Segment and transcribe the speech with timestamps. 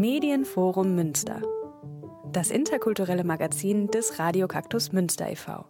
[0.00, 1.42] Medienforum Münster.
[2.32, 5.66] Das interkulturelle Magazin des Radio Kaktus Münster e.V.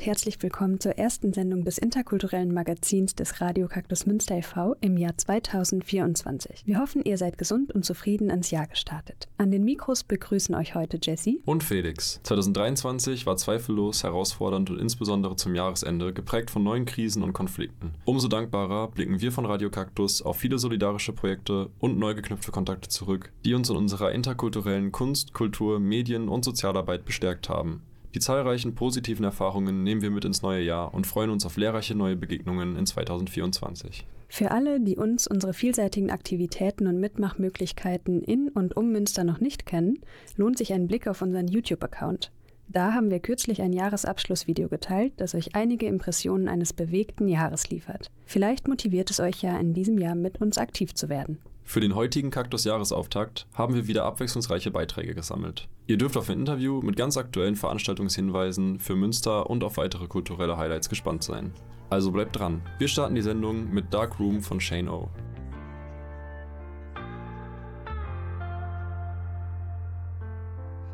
[0.00, 4.74] und herzlich willkommen zur ersten Sendung des interkulturellen Magazins des Radio Kaktus Münster e.V.
[4.80, 6.62] im Jahr 2024.
[6.64, 9.28] Wir hoffen, ihr seid gesund und zufrieden ans Jahr gestartet.
[9.36, 12.18] An den Mikros begrüßen euch heute Jessie und Felix.
[12.22, 17.92] 2023 war zweifellos herausfordernd und insbesondere zum Jahresende geprägt von neuen Krisen und Konflikten.
[18.06, 22.88] Umso dankbarer blicken wir von Radio Kaktus auf viele solidarische Projekte und neu geknüpfte Kontakte
[22.88, 27.82] zurück, die uns in unserer interkulturellen Kunst, Kultur, Medien und Sozialarbeit bestärkt haben.
[28.14, 31.94] Die zahlreichen positiven Erfahrungen nehmen wir mit ins neue Jahr und freuen uns auf lehrreiche
[31.94, 34.04] neue Begegnungen in 2024.
[34.28, 39.66] Für alle, die uns, unsere vielseitigen Aktivitäten und Mitmachmöglichkeiten in und um Münster noch nicht
[39.66, 39.98] kennen,
[40.36, 42.32] lohnt sich ein Blick auf unseren YouTube-Account.
[42.68, 48.12] Da haben wir kürzlich ein Jahresabschlussvideo geteilt, das euch einige Impressionen eines bewegten Jahres liefert.
[48.26, 51.38] Vielleicht motiviert es euch ja in diesem Jahr mit uns aktiv zu werden.
[51.70, 55.68] Für den heutigen Kaktus-Jahresauftakt haben wir wieder abwechslungsreiche Beiträge gesammelt.
[55.86, 60.56] Ihr dürft auf ein Interview mit ganz aktuellen Veranstaltungshinweisen für Münster und auf weitere kulturelle
[60.56, 61.52] Highlights gespannt sein.
[61.88, 62.60] Also bleibt dran.
[62.80, 65.08] Wir starten die Sendung mit Dark Room von Shane O.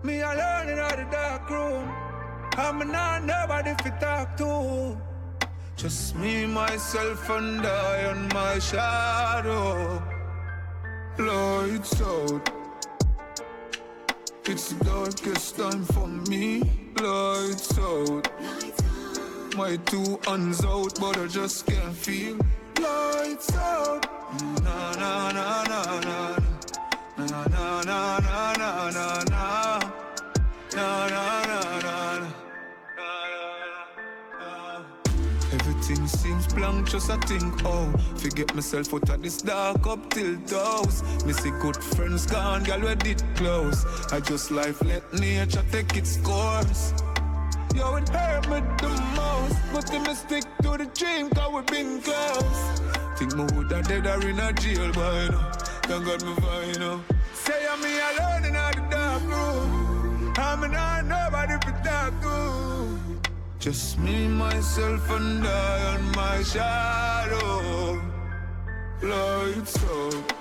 [0.03, 1.89] Me alone in the dark room.
[2.59, 4.95] I'm not nobody to talk to.
[5.79, 10.16] Just me, myself, and I and my shadow.
[11.19, 12.51] Lights out.
[14.45, 16.61] It's the darkest time for me.
[17.01, 18.29] Lights out.
[19.57, 22.37] My two hands out, but I just can't feel.
[22.79, 24.07] Lights out.
[24.63, 26.39] Na na na na na.
[27.17, 29.81] Na na na na na na na.
[30.75, 32.46] Na na na na
[35.89, 37.89] Everything seems blank, just I think, oh.
[38.17, 41.05] Forget myself out of this dark up till those.
[41.25, 43.85] Missy good friends gone, girl, we did close?
[44.11, 46.93] I just life, let nature take its course.
[47.73, 52.03] Yo, it hurt me the most But me stick to the dream, cause we been
[52.03, 52.81] close.
[53.17, 57.01] Think me woulda dead or in a jail by now Thank God me fine now
[57.33, 60.33] Say I'm me alone in the dark room.
[60.37, 60.96] I'm not
[63.67, 68.01] just me, myself, and I and my shadow.
[69.03, 70.33] Lights out.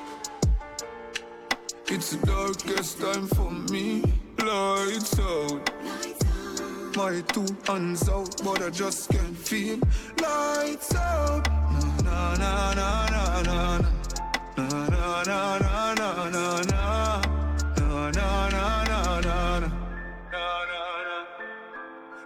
[1.88, 4.04] It's the darkest time for me.
[4.38, 5.72] Lights out.
[6.96, 9.80] My two hands out, but I just can't feel.
[10.22, 11.50] Lights out.
[12.04, 13.10] Na na na.
[13.10, 13.80] Na na
[14.22, 17.22] na na na na na.
[17.76, 18.85] Na na na na na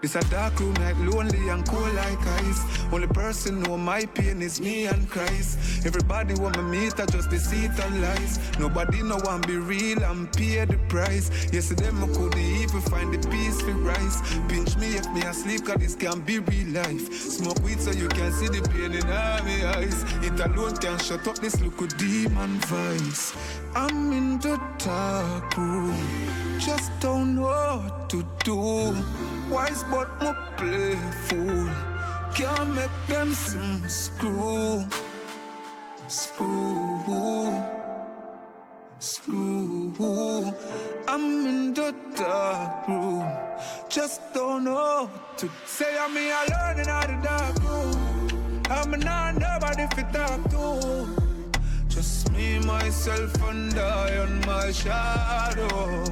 [0.02, 2.64] This a dark room like lonely and cold like ice.
[2.90, 5.86] Only person know my pain is me and Christ.
[5.86, 8.40] Everybody want me meet, I just deceit and lies.
[8.58, 11.52] Nobody know want be real and pay the price.
[11.52, 14.22] Yesterday I could even find the peace for rise.
[14.48, 17.14] Pinch me if me asleep, cause this can be real life.
[17.14, 20.06] Smoke weed so you can see the pain in my eyes.
[20.24, 23.36] It alone can shut up this look of demon vice.
[23.76, 28.96] I'm in the dark room, just don't know what to do.
[29.50, 31.70] Wise but more playful.
[32.36, 34.86] Can't make them some screw.
[36.08, 37.66] Screw.
[39.00, 40.54] Screw.
[41.08, 43.26] I'm in the dark room.
[43.90, 45.98] Just don't know to say.
[45.98, 48.62] I'm me alone in the dark room.
[48.70, 51.08] I'm not nobody fit talk to.
[51.88, 56.04] Just me, myself, and I and my shadow.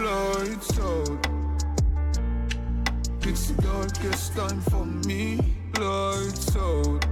[0.00, 1.43] Lights out.
[3.26, 5.38] It's darkest time for me.
[5.80, 7.06] Lights out.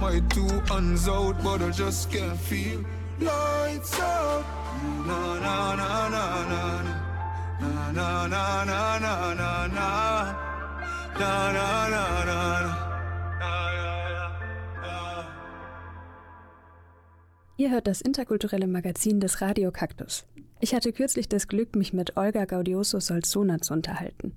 [0.00, 2.80] My two hands out, but I just can't feel.
[3.20, 4.44] Lights out.
[5.06, 6.94] Na na na na na na.
[7.60, 9.90] Na na na na na na na.
[11.20, 12.90] Na na na na na.
[17.56, 20.24] Ihr hört das interkulturelle Magazin des Radio Kaktus.
[20.60, 24.32] Ich hatte kürzlich das Glück, mich mit Olga Gaudioso Solzona zu unterhalten.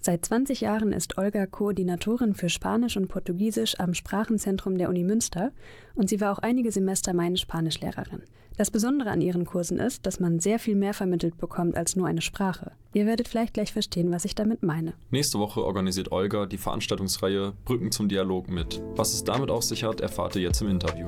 [0.00, 5.50] Seit 20 Jahren ist Olga Koordinatorin für Spanisch und Portugiesisch am Sprachenzentrum der Uni Münster
[5.94, 8.22] und sie war auch einige Semester meine Spanischlehrerin.
[8.56, 12.06] Das Besondere an ihren Kursen ist, dass man sehr viel mehr vermittelt bekommt als nur
[12.06, 12.72] eine Sprache.
[12.92, 14.94] Ihr werdet vielleicht gleich verstehen, was ich damit meine.
[15.10, 18.82] Nächste Woche organisiert Olga die Veranstaltungsreihe Brücken zum Dialog mit.
[18.96, 21.06] Was es damit auf sich hat, erfahrt ihr jetzt im Interview.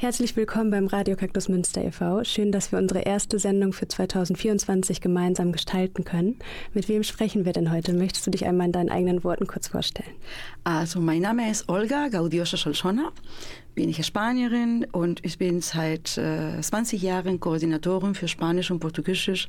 [0.00, 2.24] Herzlich willkommen beim Radio Kaktus Münster e.V.
[2.24, 6.38] Schön, dass wir unsere erste Sendung für 2024 gemeinsam gestalten können.
[6.72, 7.92] Mit wem sprechen wir denn heute?
[7.92, 10.10] Möchtest du dich einmal in deinen eigenen Worten kurz vorstellen?
[10.64, 13.12] Also, mein Name ist Olga Gaudiosa Solsona.
[13.80, 19.48] Bin ich Spanierin und ich bin seit äh, 20 Jahren Koordinatorin für Spanisch und Portugiesisch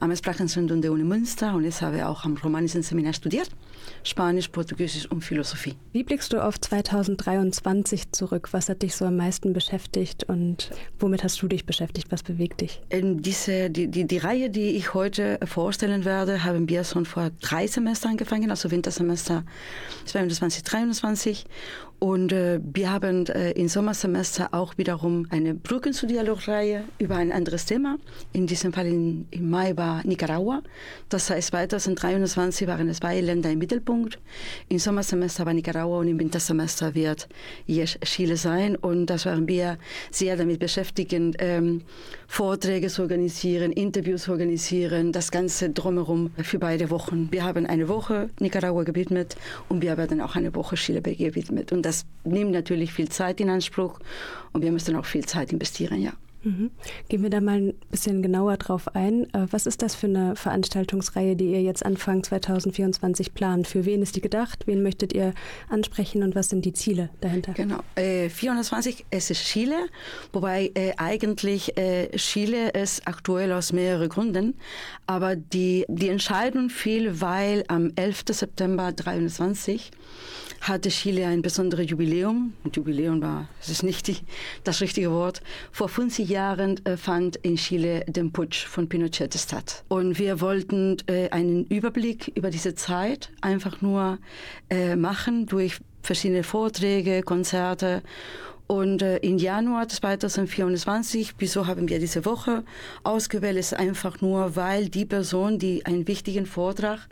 [0.00, 3.48] am Sprachenzentrum der Uni Münster und ich habe auch am Romanischen Seminar studiert.
[4.02, 5.76] Spanisch, Portugiesisch und Philosophie.
[5.92, 8.48] Wie blickst du auf 2023 zurück?
[8.50, 12.10] Was hat dich so am meisten beschäftigt und womit hast du dich beschäftigt?
[12.10, 12.80] Was bewegt dich?
[12.88, 17.30] In diese, die, die, die Reihe, die ich heute vorstellen werde, haben wir schon vor
[17.40, 19.44] drei Semestern angefangen, also Wintersemester
[20.04, 21.46] 2022, 2023.
[22.00, 27.32] Und äh, wir haben äh, im Sommersemester auch wiederum eine Brücken zu Dialogreihe über ein
[27.32, 27.98] anderes Thema.
[28.32, 30.62] In diesem Fall in, im Mai war Nicaragua.
[31.08, 34.20] Das heißt, 2023 waren es zwei Länder im Mittelpunkt.
[34.68, 37.28] Im Sommersemester war Nicaragua und im Wintersemester wird
[37.66, 38.76] Chile sein.
[38.76, 39.76] Und das waren wir
[40.12, 41.82] sehr damit beschäftigt, ähm,
[42.28, 47.28] Vorträge zu organisieren, Interviews zu organisieren, das Ganze drumherum für beide Wochen.
[47.32, 49.36] Wir haben eine Woche Nicaragua gewidmet
[49.68, 51.72] und wir werden auch eine Woche Chile gewidmet.
[51.72, 53.98] Und das nimmt natürlich viel Zeit in Anspruch
[54.52, 56.12] und wir müssen auch viel Zeit investieren, ja.
[56.44, 56.70] Mhm.
[57.08, 59.24] Gehen wir da mal ein bisschen genauer drauf ein.
[59.34, 63.66] Äh, was ist das für eine Veranstaltungsreihe, die ihr jetzt Anfang 2024 plant?
[63.66, 64.66] Für wen ist die gedacht?
[64.66, 65.34] Wen möchtet ihr
[65.68, 67.54] ansprechen und was sind die Ziele dahinter?
[67.54, 67.80] Genau.
[67.96, 69.88] Äh, 420 es ist Chile,
[70.32, 74.54] wobei äh, eigentlich äh, Chile ist aktuell aus mehreren Gründen.
[75.06, 78.24] Aber die, die Entscheidung fiel, weil am 11.
[78.30, 79.90] September 2023
[80.60, 82.52] hatte Chile ein besonderes Jubiläum.
[82.72, 84.16] Jubiläum war, es ist nicht die,
[84.64, 85.40] das richtige Wort.
[85.72, 89.84] Vor 50 Jahren äh, fand in Chile der Putsch von Pinochet statt.
[89.88, 94.18] Und wir wollten äh, einen Überblick über diese Zeit einfach nur
[94.70, 98.02] äh, machen durch verschiedene Vorträge, Konzerte
[98.68, 102.64] und äh, im Januar 2024, wieso haben wir diese Woche
[103.02, 107.08] ausgewählt, ist einfach nur, weil die Person, die einen wichtigen Vortrag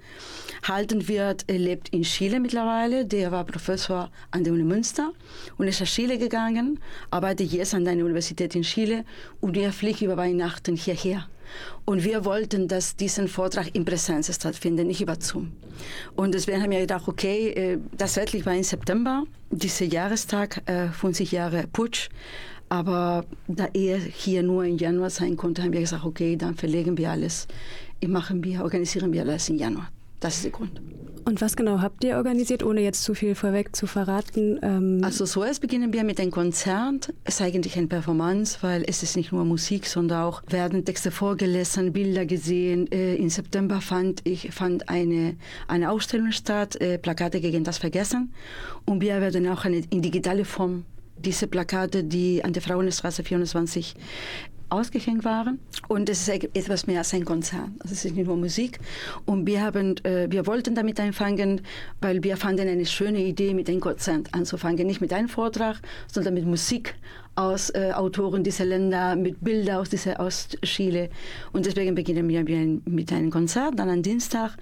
[0.68, 3.06] halten wird, lebt in Chile mittlerweile.
[3.06, 5.12] Der war Professor an der Uni Münster
[5.56, 6.78] und ist nach Chile gegangen,
[7.10, 9.06] arbeitet jetzt an einer Universität in Chile
[9.40, 11.26] und er fliegt über Weihnachten hierher.
[11.84, 15.52] Und wir wollten, dass diesen Vortrag in Präsenz stattfindet, nicht über Zoom.
[16.14, 20.62] Und deswegen haben wir gedacht, okay, äh, das wirklich war im September, dieser Jahrestag,
[20.92, 22.08] 50 äh, Jahre Putsch.
[22.68, 26.98] Aber da er hier nur im Januar sein konnte, haben wir gesagt, okay, dann verlegen
[26.98, 27.46] wir alles,
[28.04, 29.88] machen wir, organisieren wir alles im Januar.
[30.20, 30.80] Das ist der Grund.
[31.28, 34.60] Und was genau habt ihr organisiert, ohne jetzt zu viel vorweg zu verraten?
[34.62, 37.12] Ähm also zuerst beginnen wir mit einem Konzert.
[37.24, 41.10] Es ist eigentlich eine Performance, weil es ist nicht nur Musik, sondern auch werden Texte
[41.10, 42.86] vorgelesen, Bilder gesehen.
[42.92, 45.34] Äh, Im September fand ich fand eine,
[45.66, 48.32] eine Ausstellung statt, äh, Plakate gegen das Vergessen.
[48.84, 50.84] Und wir werden auch eine, in digitale Form
[51.18, 53.96] diese Plakate, die an der Frauenstraße 24
[54.68, 55.58] ausgehängt waren.
[55.88, 57.68] Und es ist etwas mehr als ein Konzert.
[57.80, 58.80] Also es ist nicht nur Musik.
[59.24, 61.60] Und wir, haben, äh, wir wollten damit anfangen,
[62.00, 64.86] weil wir fanden eine schöne Idee, mit einem Konzert anzufangen.
[64.86, 65.80] Nicht mit einem Vortrag,
[66.12, 66.94] sondern mit Musik
[67.36, 71.10] aus äh, Autoren dieser Länder, mit Bildern aus, dieser, aus Chile.
[71.52, 72.42] Und deswegen beginnen wir
[72.84, 73.78] mit einem Konzert.
[73.78, 74.56] Dann am Dienstag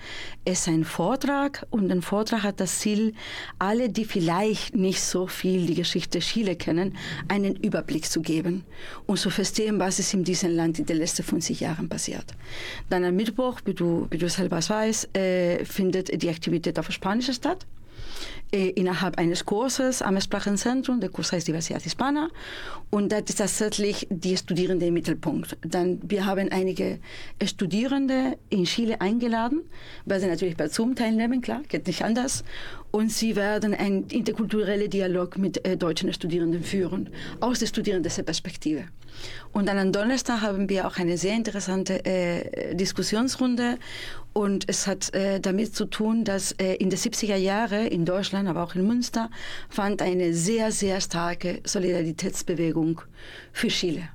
[0.45, 3.15] ist ein Vortrag und ein Vortrag hat das Ziel,
[3.59, 6.97] alle, die vielleicht nicht so viel die Geschichte Chile kennen,
[7.29, 8.65] einen Überblick zu geben
[9.07, 12.35] und zu verstehen, was ist in diesem Land in den letzten 50 Jahren passiert.
[12.91, 17.33] Dann am Mittwoch, wie du, wie du selber weißt, äh, findet die Aktivität auf Spanisch
[17.33, 17.67] statt
[18.53, 21.01] äh, innerhalb eines Kurses am Sprachenzentrum.
[21.01, 22.29] Der Kurs heißt Diversidad Hispana.
[22.91, 25.57] Und das ist tatsächlich die Studierenden im Mittelpunkt.
[25.63, 27.01] Dann, wir haben einige
[27.45, 29.63] Studierende in Chile eingeladen,
[30.05, 32.45] weil sie natürlich bei Zoom teilnehmen, klar, geht nicht anders.
[32.91, 38.85] Und sie werden einen interkulturellen Dialog mit äh, deutschen Studierenden führen, aus der Studierendenperspektive.
[39.53, 43.79] Und dann am Donnerstag haben wir auch eine sehr interessante äh, Diskussionsrunde.
[44.33, 48.49] Und es hat äh, damit zu tun, dass äh, in den 70er Jahren in Deutschland,
[48.49, 49.31] aber auch in Münster,
[49.69, 53.01] fand eine sehr, sehr starke Solidaritätsbewegung
[53.53, 54.09] für Chile.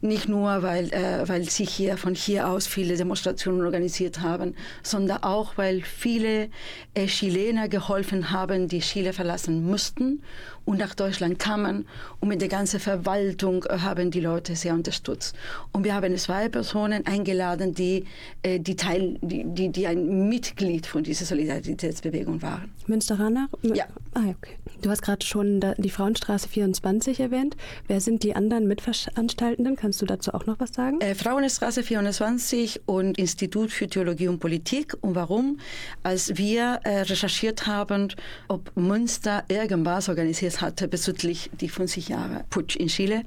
[0.00, 5.22] Nicht nur, weil, äh, weil sie hier von hier aus viele Demonstrationen organisiert haben, sondern
[5.22, 6.48] auch, weil viele
[6.94, 10.22] äh, Chilener geholfen haben, die Chile verlassen mussten
[10.68, 11.86] und nach Deutschland kamen.
[12.20, 15.34] Und mit der ganzen Verwaltung äh, haben die Leute sehr unterstützt.
[15.72, 18.04] Und wir haben zwei Personen eingeladen, die,
[18.42, 22.70] äh, die, Teil, die, die, die ein Mitglied von dieser Solidaritätsbewegung waren.
[22.86, 23.48] Münsteraner?
[23.62, 23.86] Ja.
[24.12, 24.56] Ah, okay.
[24.82, 27.56] Du hast gerade schon die Frauenstraße 24 erwähnt.
[27.86, 29.74] Wer sind die anderen Mitveranstaltenden?
[29.74, 31.00] Kannst du dazu auch noch was sagen?
[31.00, 34.96] Äh, Frauenstraße 24 und Institut für Theologie und Politik.
[35.00, 35.58] Und warum?
[36.02, 38.08] Als wir äh, recherchiert haben,
[38.48, 43.22] ob Münster irgendwas organisiert hatte bezüglich die 50 Jahre Putsch in Chile,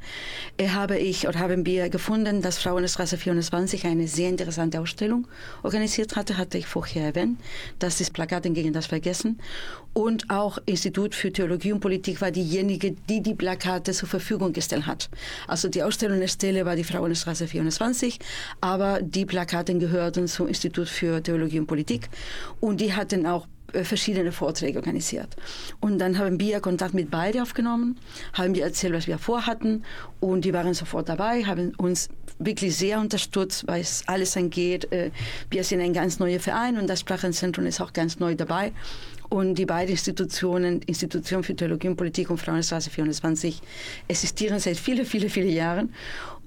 [0.58, 5.28] äh, habe ich oder haben wir gefunden, dass Frauenstraße 24 eine sehr interessante Ausstellung
[5.64, 7.40] organisiert hatte, hatte ich vorher erwähnt.
[7.80, 9.40] Das ist Plakaten gegen das Vergessen.
[9.94, 14.86] Und auch Institut für Theologie und Politik war diejenige, die die Plakate zur Verfügung gestellt
[14.88, 15.10] hat.
[15.48, 15.84] Also die
[16.52, 18.20] Ausstellungsstelle war die Frauenstraße 24,
[18.60, 22.10] aber die Plakate gehörten zum Institut für Theologie und Politik
[22.60, 25.36] und die hatten auch äh, verschiedene Vorträge organisiert.
[25.80, 27.98] Und dann haben wir Kontakt mit beiden aufgenommen,
[28.34, 29.84] haben wir erzählt, was wir vorhatten
[30.20, 34.92] und die waren sofort dabei, haben uns wirklich sehr unterstützt, es alles angeht.
[34.92, 35.12] Äh,
[35.50, 38.74] wir sind ein ganz neuer Verein und das Sprachenzentrum ist auch ganz neu dabei.
[39.30, 43.62] Und die beiden Institutionen, Institution für Theologie und Politik und Frauenstraße 24,
[44.10, 45.94] existieren seit vielen, vielen, vielen Jahren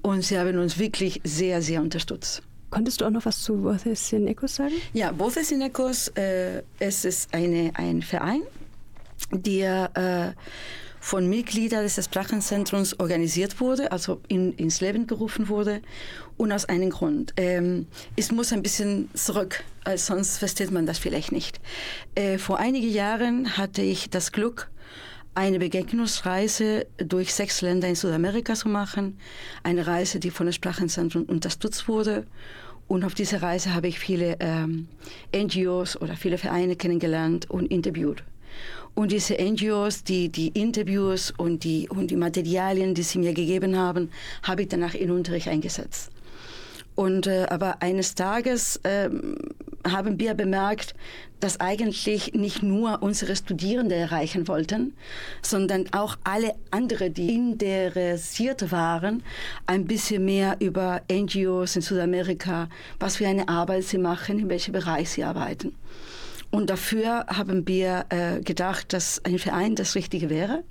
[0.05, 2.43] und sie haben uns wirklich sehr, sehr unterstützt.
[2.69, 4.75] Konntest du auch noch was zu Voces in Ecos sagen?
[4.93, 8.41] Ja, Voces in Ecos, äh, es ist eine, ein Verein,
[9.31, 10.39] der äh,
[10.99, 15.81] von Mitgliedern des Sprachenzentrums organisiert wurde, also in, ins Leben gerufen wurde.
[16.37, 17.33] Und aus einem Grund.
[17.37, 19.63] Ähm, es muss ein bisschen zurück,
[19.95, 21.59] sonst versteht man das vielleicht nicht.
[22.13, 24.69] Äh, vor einigen Jahren hatte ich das Glück,
[25.35, 29.17] eine Begegnungsreise durch sechs Länder in Südamerika zu machen.
[29.63, 32.25] Eine Reise, die von dem Sprachenzentrum unterstützt wurde.
[32.87, 34.87] Und auf dieser Reise habe ich viele ähm,
[35.35, 38.23] NGOs oder viele Vereine kennengelernt und interviewt.
[38.93, 43.77] Und diese NGOs, die, die Interviews und die, und die Materialien, die sie mir gegeben
[43.77, 44.09] haben,
[44.43, 46.11] habe ich danach in Unterricht eingesetzt.
[46.95, 49.09] Und äh, aber eines Tages äh,
[49.85, 50.95] haben wir bemerkt,
[51.45, 54.95] dass eigentlich nicht nur unsere Studierende erreichen wollten,
[55.43, 59.21] sondern auch alle anderen, die interessiert waren,
[59.67, 62.67] ein bisschen mehr über NGOs in Südamerika,
[62.99, 65.75] was für eine Arbeit sie machen, in welchem Bereich sie arbeiten.
[66.49, 70.63] Und dafür haben wir äh, gedacht, dass ein Verein das Richtige wäre.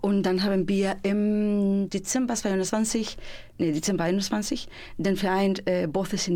[0.00, 3.18] Und dann haben wir im Dezember 22,
[3.58, 4.66] nee, Dezember 21
[4.96, 6.30] den Verein äh, Voces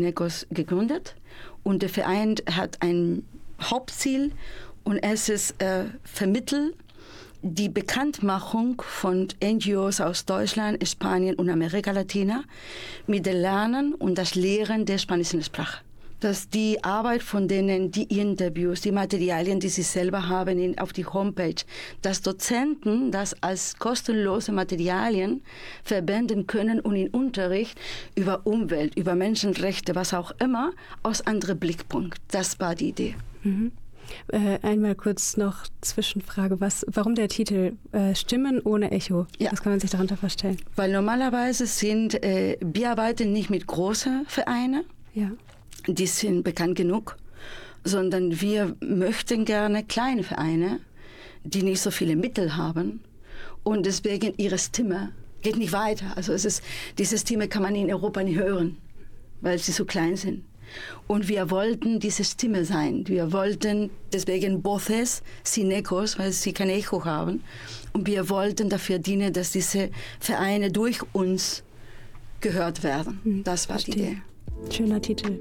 [0.51, 1.15] gegründet.
[1.63, 3.23] Und der Verein hat ein
[3.61, 4.31] Hauptziel
[4.83, 6.73] und es ist äh, vermitteln
[7.41, 12.43] die Bekanntmachung von NGOs aus Deutschland, Spanien und Amerika Latina
[13.05, 15.85] mit dem Lernen und das Lehren der spanischen Sprache
[16.25, 20.91] dass die Arbeit von denen, die Interviews, die Materialien, die sie selber haben in, auf
[20.91, 21.61] die Homepage,
[22.01, 25.43] dass Dozenten das als kostenlose Materialien
[25.83, 27.77] verwenden können und in Unterricht
[28.15, 30.71] über Umwelt, über Menschenrechte, was auch immer,
[31.03, 32.19] aus anderem Blickpunkt.
[32.31, 33.15] Das war die Idee.
[33.45, 33.71] Mhm.
[34.27, 39.25] Äh, einmal kurz noch Zwischenfrage, was, warum der Titel äh, Stimmen ohne Echo?
[39.39, 39.51] Ja.
[39.51, 40.57] Was kann man sich darunter vorstellen?
[40.75, 44.83] Weil normalerweise sind, äh, wir arbeiten nicht mit großen Vereinen.
[45.15, 45.31] Ja
[45.87, 47.17] die sind bekannt genug,
[47.83, 50.79] sondern wir möchten gerne kleine Vereine,
[51.43, 53.01] die nicht so viele Mittel haben
[53.63, 55.11] und deswegen ihre Stimme
[55.41, 56.13] geht nicht weiter.
[56.15, 56.63] Also es ist,
[56.97, 58.77] diese Stimme kann man in Europa nicht hören,
[59.41, 60.43] weil sie so klein sind.
[61.07, 63.03] Und wir wollten diese Stimme sein.
[63.07, 67.43] Wir wollten deswegen Voces, Sinecos, weil sie kein Echo haben.
[67.93, 69.89] Und wir wollten dafür dienen, dass diese
[70.19, 71.63] Vereine durch uns
[72.41, 73.19] gehört werden.
[73.23, 73.95] Hm, das war Verstehe.
[73.95, 74.01] die
[74.67, 74.75] Idee.
[74.75, 75.39] Schöner Titel.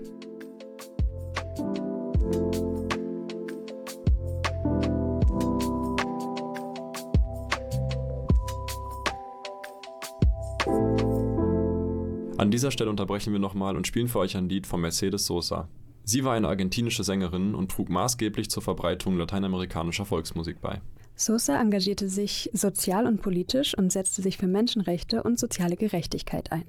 [12.45, 15.67] An dieser Stelle unterbrechen wir nochmal und spielen für euch ein Lied von Mercedes Sosa.
[16.05, 20.83] Sie war eine argentinische Sängerin und trug maßgeblich zur Verbreitung lateinamerikanischer Volksmusik bei.
[21.17, 26.67] Sosa engagierte sich sozial und politisch und setzte sich für Menschenrechte und soziale Gerechtigkeit ein.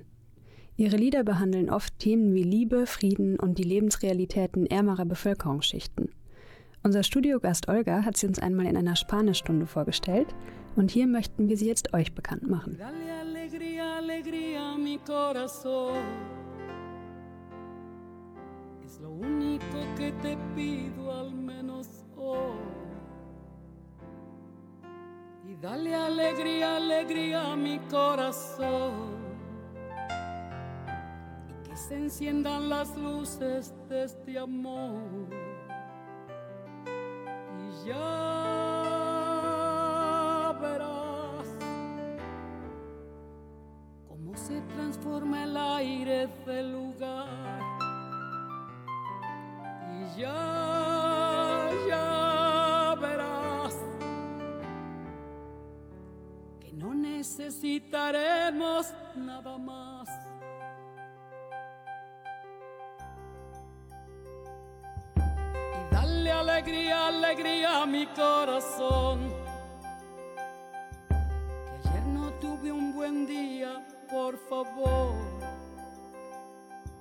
[0.77, 6.07] Ihre Lieder behandeln oft Themen wie Liebe, Frieden und die Lebensrealitäten ärmerer Bevölkerungsschichten.
[6.83, 10.33] Unser Studiogast Olga hat sie uns einmal in einer Spanischstunde vorgestellt
[10.77, 12.77] und hier möchten wir sie jetzt euch bekannt machen.
[12.79, 13.34] alegría,
[13.97, 16.03] alegría mi corazón.
[18.83, 21.87] Es lo único que te pido al menos
[22.17, 22.57] hoy.
[25.47, 29.23] Y dale alegría, alegría a mi corazón.
[31.63, 35.27] que se enciendan las luces de este amor.
[37.59, 38.54] Y ya
[44.35, 47.27] se transforma el aire del lugar.
[49.93, 53.75] Y ya, ya verás
[56.59, 60.09] que no necesitaremos nada más.
[65.15, 69.33] Y dale alegría, alegría a mi corazón.
[71.07, 75.15] Que ayer no tuve un buen día, por favor.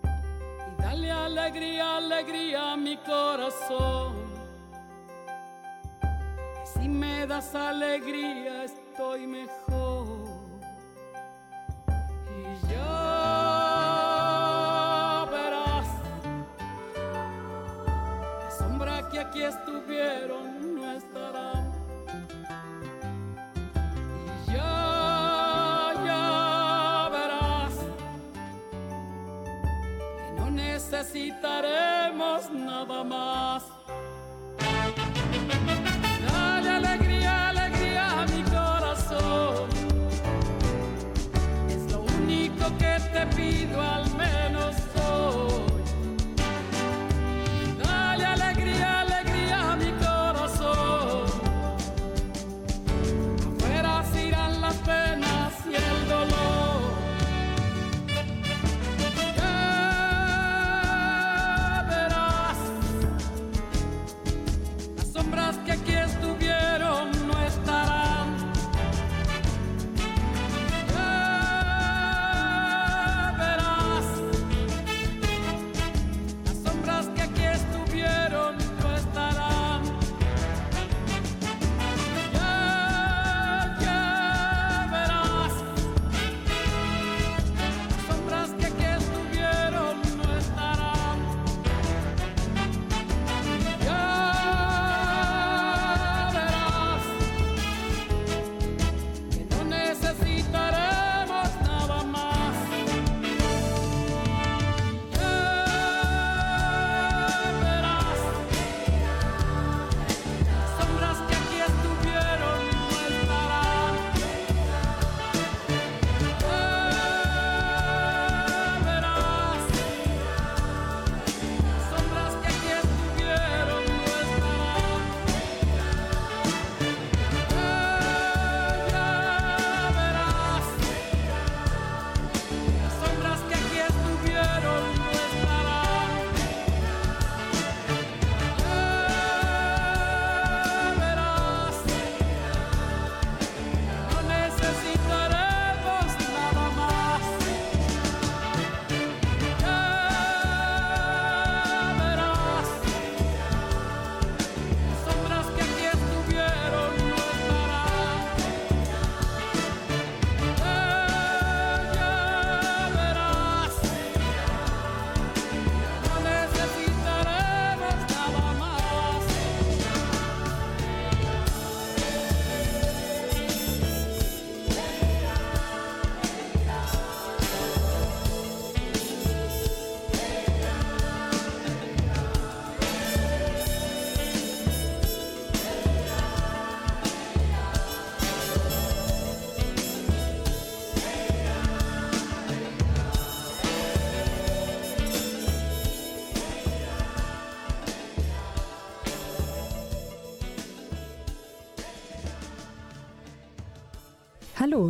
[0.03, 4.15] Y dale alegría, alegría a mi corazón.
[6.01, 10.07] Que si me das alegría, estoy mejor.
[12.37, 12.43] Y
[12.73, 12.87] ya
[15.31, 15.89] verás
[18.43, 20.44] la sombra que aquí estuvieron
[31.35, 33.65] necesitaremos nada más.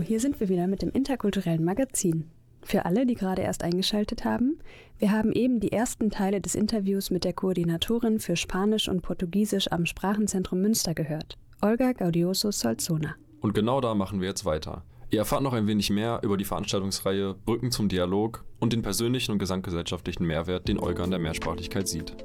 [0.00, 2.30] Hier sind wir wieder mit dem interkulturellen Magazin.
[2.62, 4.58] Für alle, die gerade erst eingeschaltet haben,
[4.98, 9.70] wir haben eben die ersten Teile des Interviews mit der Koordinatorin für Spanisch und Portugiesisch
[9.70, 13.16] am Sprachenzentrum Münster gehört, Olga Gaudioso Solzona.
[13.40, 14.84] Und genau da machen wir jetzt weiter.
[15.10, 19.32] Ihr erfahrt noch ein wenig mehr über die Veranstaltungsreihe Brücken zum Dialog und den persönlichen
[19.32, 22.16] und gesamtgesellschaftlichen Mehrwert, den Olga in der Mehrsprachlichkeit sieht.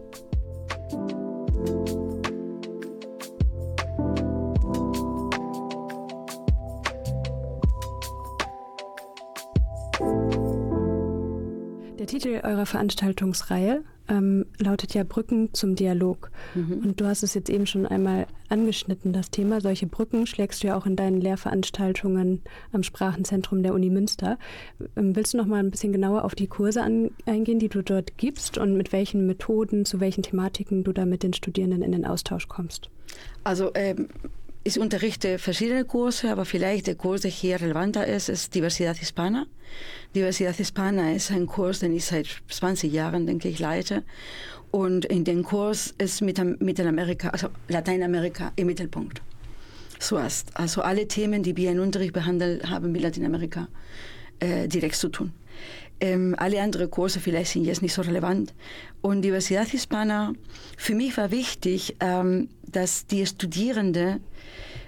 [12.19, 16.31] Titel eurer Veranstaltungsreihe, ähm, lautet ja Brücken zum Dialog.
[16.55, 16.79] Mhm.
[16.83, 19.61] Und du hast es jetzt eben schon einmal angeschnitten, das Thema.
[19.61, 24.37] Solche Brücken schlägst du ja auch in deinen Lehrveranstaltungen am Sprachenzentrum der Uni Münster.
[24.95, 27.81] Ähm, willst du noch mal ein bisschen genauer auf die Kurse an, eingehen, die du
[27.83, 31.91] dort gibst und mit welchen Methoden, zu welchen Thematiken du da mit den Studierenden in
[31.91, 32.89] den Austausch kommst?
[33.43, 34.09] Also ähm,
[34.63, 39.45] ich unterrichte verschiedene Kurse, aber vielleicht der Kurs, der hier relevanter ist, ist Diversidad Hispana.
[40.15, 44.03] Diversidad Hispana ist ein Kurs, den ich seit 20 Jahren, denke ich, leite.
[44.71, 49.21] Und in dem Kurs ist Mittelamerika, also Lateinamerika im Mittelpunkt.
[49.99, 50.55] Zuerst.
[50.55, 53.67] Also alle Themen, die wir in Unterricht behandeln, haben mit Lateinamerika
[54.39, 55.33] äh, direkt zu tun.
[56.01, 58.53] Ähm, alle anderen Kurse vielleicht sind jetzt nicht so relevant.
[59.01, 60.33] Und Diversidad Hispana,
[60.77, 64.21] für mich war wichtig, ähm, dass die Studierenden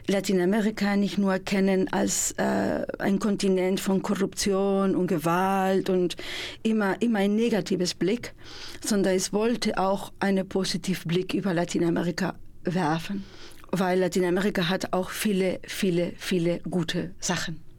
[0.08, 6.16] Lateinamerika nicht nur kennen als äh, ein Kontinent von Korruption und Gewalt und
[6.64, 8.34] immer, immer ein negatives Blick,
[8.84, 13.24] sondern es wollte auch einen positiven Blick über Lateinamerika werfen,
[13.72, 17.71] weil Lateinamerika hat auch viele, viele, viele gute Sachen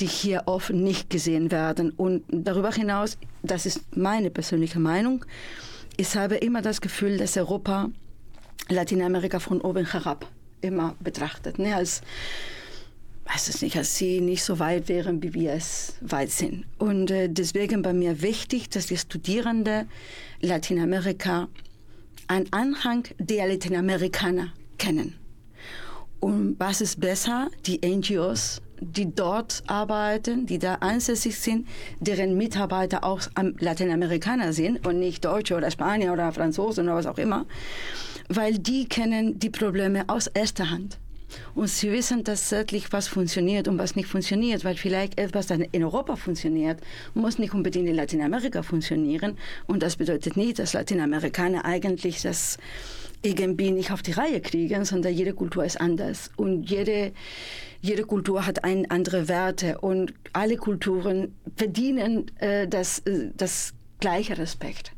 [0.00, 1.90] die hier oft nicht gesehen werden.
[1.90, 5.24] Und darüber hinaus, das ist meine persönliche Meinung,
[5.96, 7.90] ich habe immer das Gefühl, dass Europa
[8.68, 10.26] Lateinamerika von oben herab
[10.62, 12.02] immer betrachtet, ne, als
[13.32, 16.64] weiß es nicht, als sie nicht so weit wären, wie wir es weit sind.
[16.78, 19.88] Und äh, deswegen bei mir wichtig, dass die Studierenden
[20.40, 21.48] Lateinamerika
[22.26, 25.14] einen Anhang der Lateinamerikaner kennen.
[26.18, 31.68] Und was ist besser, die NGOs, die dort arbeiten, die da ansässig sind,
[32.00, 33.20] deren Mitarbeiter auch
[33.58, 37.46] Lateinamerikaner sind und nicht Deutsche oder Spanier oder Franzosen oder was auch immer,
[38.28, 40.98] weil die kennen die Probleme aus erster Hand.
[41.54, 45.84] Und sie wissen tatsächlich, was funktioniert und was nicht funktioniert, weil vielleicht etwas, das in
[45.84, 46.80] Europa funktioniert,
[47.14, 49.38] muss nicht unbedingt in Lateinamerika funktionieren.
[49.66, 52.58] Und das bedeutet nicht, dass Lateinamerikaner eigentlich das
[53.22, 56.30] irgendwie nicht auf die Reihe kriegen, sondern jede Kultur ist anders.
[56.36, 57.12] Und jede,
[57.80, 64.38] jede Kultur hat ein, andere Werte und alle Kulturen verdienen äh, das, äh, das gleiche
[64.38, 64.92] Respekt.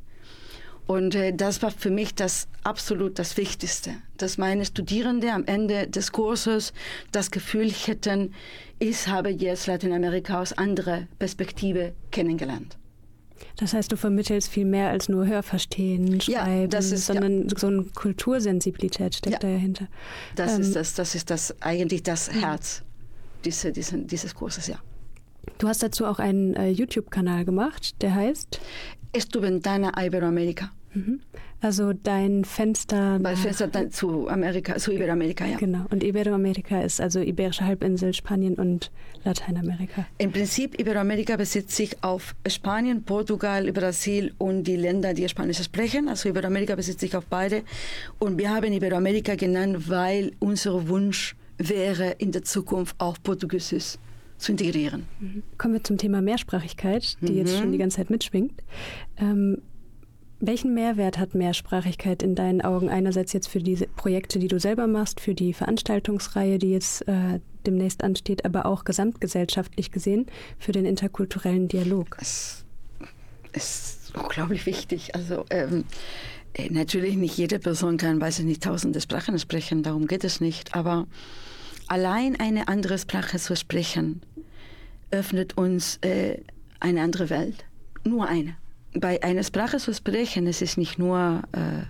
[0.87, 5.87] Und äh, das war für mich das absolut das Wichtigste, dass meine Studierenden am Ende
[5.87, 6.73] des Kurses
[7.12, 8.35] das Gefühl hätten,
[8.79, 12.77] ich habe jetzt Lateinamerika aus anderer Perspektive kennengelernt.
[13.57, 17.59] Das heißt, du vermittelst viel mehr als nur Hörverstehen, Schreiben, ja, ist, sondern ja.
[17.59, 19.50] so eine Kultursensibilität steckt ja.
[19.50, 19.88] dahinter.
[20.37, 22.83] Das, ähm, ist das, das ist das eigentlich das Herz
[23.44, 24.76] diese, diese, dieses Kurses, ja.
[25.59, 28.61] Du hast dazu auch einen äh, YouTube-Kanal gemacht, der heißt
[29.12, 30.70] Estuventana Iberoamerica.
[30.94, 31.20] Mhm.
[31.61, 33.18] Also dein Fenster.
[33.20, 35.57] Mein Fenster zu Amerika, zu Iberoamerika, ja.
[35.57, 35.87] Genau.
[35.90, 38.90] Und Iberoamerika ist also Iberische Halbinsel, Spanien und
[39.24, 40.07] Lateinamerika.
[40.18, 46.09] Im Prinzip Iberoamerika besitzt sich auf Spanien, Portugal, Brasil und die Länder, die Spanisch sprechen.
[46.09, 47.62] Also Iberoamerika besitzt sich auf beide.
[48.18, 53.98] Und wir haben Iberoamerika genannt, weil unser Wunsch wäre, in der Zukunft auch Portugiesisch
[54.38, 55.07] zu integrieren.
[55.20, 55.42] Mhm.
[55.57, 57.38] Kommen wir zum Thema Mehrsprachigkeit, die mhm.
[57.38, 58.61] jetzt schon die ganze Zeit mitschwingt.
[59.18, 59.59] Ähm,
[60.44, 64.88] welchen Mehrwert hat Mehrsprachigkeit in deinen Augen einerseits jetzt für diese Projekte, die du selber
[64.88, 70.26] machst, für die Veranstaltungsreihe, die jetzt äh, demnächst ansteht, aber auch gesamtgesellschaftlich gesehen
[70.59, 72.16] für den interkulturellen Dialog?
[72.20, 72.64] Es
[73.52, 75.14] ist unglaublich wichtig.
[75.14, 75.85] Also ähm,
[76.55, 80.40] äh, natürlich nicht jede Person kann, weiß ich nicht, tausende Sprachen sprechen, darum geht es
[80.40, 80.74] nicht.
[80.74, 81.07] Aber
[81.87, 84.22] allein eine andere Sprache zu sprechen,
[85.12, 86.38] öffnet uns äh,
[86.81, 87.64] eine andere Welt.
[88.05, 88.57] Nur eine
[88.94, 91.85] bei einer Sprache zu sprechen, es ist nicht nur äh,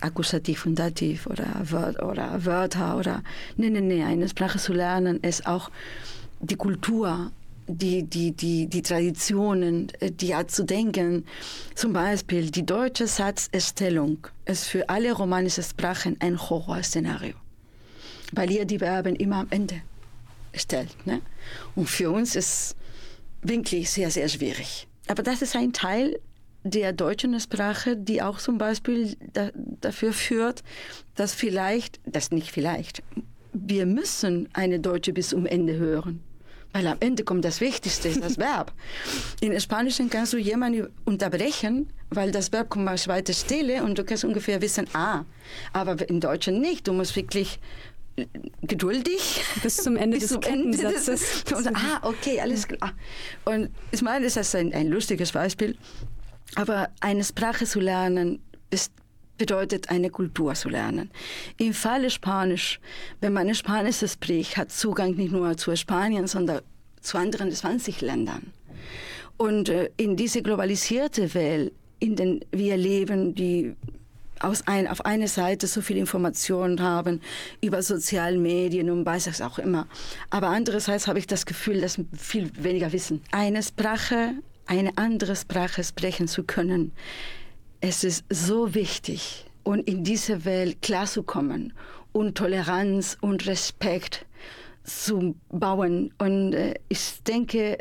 [0.00, 1.62] Akkusativ und Dativ oder,
[2.02, 3.22] oder Wörter oder
[3.56, 5.70] nee, nee, nee, eine Sprache zu lernen ist auch
[6.40, 7.30] die Kultur,
[7.66, 11.24] die, die, die, die Traditionen, äh, die Art zu denken.
[11.74, 17.34] Zum Beispiel die deutsche Satzerstellung ist für alle romanischen Sprachen ein Horrorszenario,
[18.32, 19.82] weil ihr die Verben immer am Ende
[20.54, 20.94] stellt.
[21.06, 21.20] Ne?
[21.74, 22.76] Und für uns ist
[23.42, 24.88] wirklich sehr, sehr schwierig.
[25.06, 26.18] Aber das ist ein Teil
[26.64, 30.62] der deutschen Sprache, die auch zum Beispiel da, dafür führt,
[31.14, 33.02] dass vielleicht, das nicht vielleicht,
[33.52, 36.20] wir müssen eine Deutsche bis zum Ende hören.
[36.72, 38.72] Weil am Ende kommt das Wichtigste, das Verb.
[39.40, 44.04] In Spanischen kannst du jemanden unterbrechen, weil das Verb kommt aus zweiter Stelle und du
[44.04, 45.24] kannst ungefähr wissen, ah,
[45.72, 46.86] aber im Deutschen nicht.
[46.86, 47.58] Du musst wirklich
[48.62, 51.44] geduldig bis zum Ende bis des Kettensatzes.
[51.74, 52.92] ah, okay, alles klar.
[53.44, 55.76] Und ich meine, das ist ein, ein lustiges Beispiel.
[56.56, 58.92] Aber eine Sprache zu lernen ist,
[59.38, 61.10] bedeutet eine Kultur zu lernen.
[61.56, 62.80] Im Falle Spanisch,
[63.20, 66.60] wenn man Spanisch spricht, hat Zugang nicht nur zu Spanien, sondern
[67.00, 68.52] zu anderen 20 Ländern.
[69.38, 73.76] Und äh, in diese globalisierte Welt in denen wir leben, die
[74.40, 77.20] aus ein, auf einer Seite so viel Informationen haben
[77.60, 79.86] über soziale Medien und weiß es auch immer.
[80.30, 83.20] Aber andererseits habe ich das Gefühl, dass viel weniger wissen.
[83.32, 84.32] Eine Sprache,
[84.70, 86.92] eine andere Sprache sprechen zu können,
[87.80, 91.72] es ist so wichtig und in diese Welt klarzukommen
[92.12, 94.26] und Toleranz und Respekt
[94.84, 96.14] zu bauen.
[96.18, 97.78] Und äh, ich denke,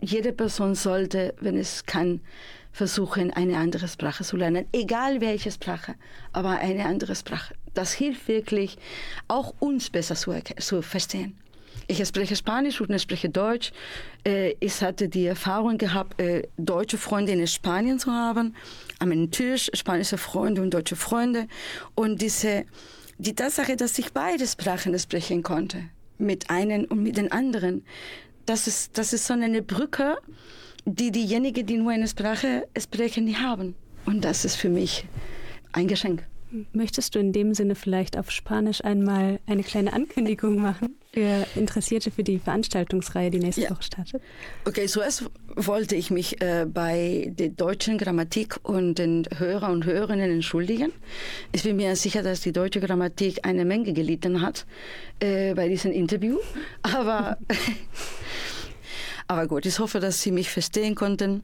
[0.00, 2.20] jede Person sollte, wenn es kann,
[2.72, 5.94] versuchen, eine andere Sprache zu lernen, egal welche Sprache,
[6.32, 7.54] aber eine andere Sprache.
[7.74, 8.78] Das hilft wirklich,
[9.28, 11.38] auch uns besser zu, zu verstehen.
[11.86, 13.72] Ich spreche Spanisch und ich spreche Deutsch.
[14.26, 18.54] Äh, ich hatte die Erfahrung gehabt, äh, deutsche Freunde in Spanien zu haben,
[19.00, 21.46] meinem Tisch, spanische Freunde und deutsche Freunde.
[21.94, 22.64] Und diese,
[23.18, 25.84] die Tatsache, dass ich beide Sprachen sprechen konnte,
[26.16, 27.84] mit einem und mit den anderen,
[28.46, 30.16] das ist, das ist so eine Brücke,
[30.86, 33.74] die diejenigen, die nur eine Sprache sprechen, nicht haben.
[34.06, 35.06] Und das ist für mich
[35.72, 36.24] ein Geschenk.
[36.72, 42.10] Möchtest du in dem Sinne vielleicht auf Spanisch einmal eine kleine Ankündigung machen für Interessierte
[42.10, 43.70] für die Veranstaltungsreihe, die nächste ja.
[43.70, 44.22] Woche startet?
[44.64, 45.24] Okay, zuerst
[45.54, 50.92] wollte ich mich äh, bei der deutschen Grammatik und den Hörer und Hörerinnen entschuldigen.
[51.52, 54.66] Ich bin mir sicher, dass die deutsche Grammatik eine Menge gelitten hat
[55.20, 56.38] äh, bei diesem Interview.
[56.82, 57.38] Aber
[59.26, 61.42] Aber gut, ich hoffe, dass Sie mich verstehen konnten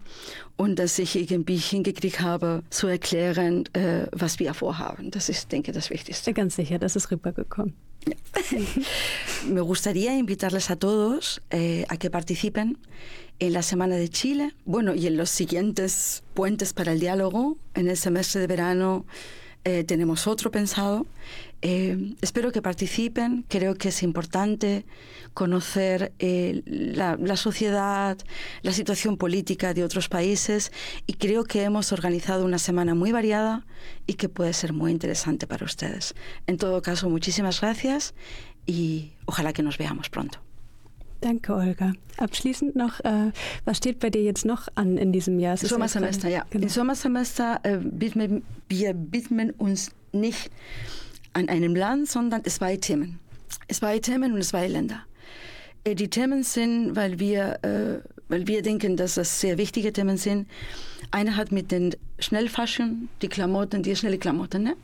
[0.57, 5.11] und dass ich irgendwie hingekriegt habe, zu erklären, äh, was wir vorhaben.
[5.11, 6.35] Das ist, denke ich, das Wichtigste.
[6.35, 7.75] Ganz sicher, das ist rübergekommen.
[9.47, 12.79] Me gustaría invitarles a todos eh, a que participen
[13.39, 17.89] en la Semana de Chile, bueno, y en los siguientes puentes para el diálogo, en
[17.89, 19.07] el semestre de verano
[19.65, 21.07] eh, tenemos otro pensado.
[21.63, 24.87] Eh, espero que participen, creo que es importante
[25.35, 28.17] conocer eh, la, la, sociedad,
[28.63, 30.73] la situación política de otros países
[31.07, 33.67] y creo que hemos organizado una semana muy variada
[34.07, 36.15] y que puede ser muy interesante para ustedes.
[36.47, 38.15] En todo caso, muchísimas gracias
[38.65, 40.50] y ojalá que nos veamos pronto.
[41.21, 41.93] Danke, Olga.
[42.17, 43.31] Abschließend noch, äh,
[43.65, 45.57] was steht bei dir jetzt noch an in diesem Jahr?
[45.57, 46.45] Sommersemester, ja.
[46.51, 46.65] Genau.
[46.65, 50.51] Im Sommersemester äh, widmen, wir widmen uns nicht
[51.33, 53.19] an einem Land, sondern zwei Themen.
[53.69, 55.05] Zwei Themen und zwei Länder.
[55.85, 60.17] Äh, die Themen sind, weil wir, äh, weil wir denken, dass das sehr wichtige Themen
[60.17, 60.49] sind.
[61.11, 64.77] Eine hat mit den Schnellfashion, die Klamotten, die schnelle Klamotten, ne?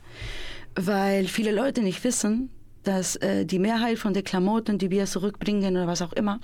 [0.75, 2.49] weil viele Leute nicht wissen,
[2.87, 6.39] dass äh, die Mehrheit von den Klamotten, die wir zurückbringen oder was auch immer,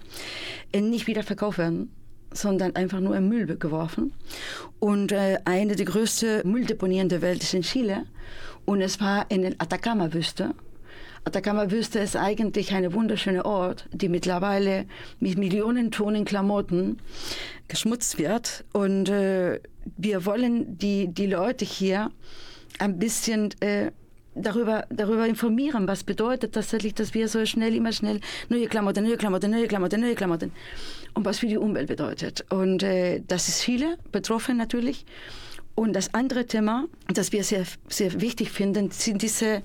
[0.71, 1.91] äh, nicht wieder verkauft werden,
[2.32, 4.13] sondern einfach nur im Müll geworfen.
[4.79, 8.03] Und äh, eine der größten Mülldeponien der Welt ist in Chile
[8.65, 10.53] und es war in der Atacama-Wüste.
[11.25, 14.86] Atacama-Wüste ist eigentlich ein wunderschöner Ort, die mittlerweile
[15.21, 16.97] mit Millionen Tonnen Klamotten
[17.69, 18.65] geschmutzt wird.
[18.73, 19.62] Und äh,
[19.95, 22.12] wir wollen die, die Leute hier
[22.79, 23.91] ein bisschen äh,
[24.35, 28.19] darüber, darüber informieren, was bedeutet tatsächlich, dass wir so schnell, immer schnell
[28.49, 30.51] neue Klamotten, neue Klamotten, neue Klamotten, neue Klamotten
[31.13, 32.45] und was für die Umwelt bedeutet.
[32.49, 35.05] Und äh, das ist viele betroffen natürlich.
[35.75, 39.63] Und das andere Thema, das wir sehr, sehr wichtig finden, sind diese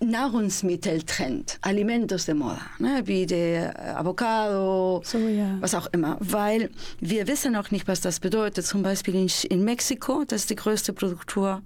[0.00, 5.58] Nahrungsmitteltrend, Alimentos de Moda, ne, wie der Avocado, so, ja.
[5.60, 6.16] was auch immer.
[6.20, 6.70] Weil
[7.00, 8.64] wir wissen auch nicht, was das bedeutet.
[8.64, 11.60] Zum Beispiel in, in Mexiko, das ist die größte Produktur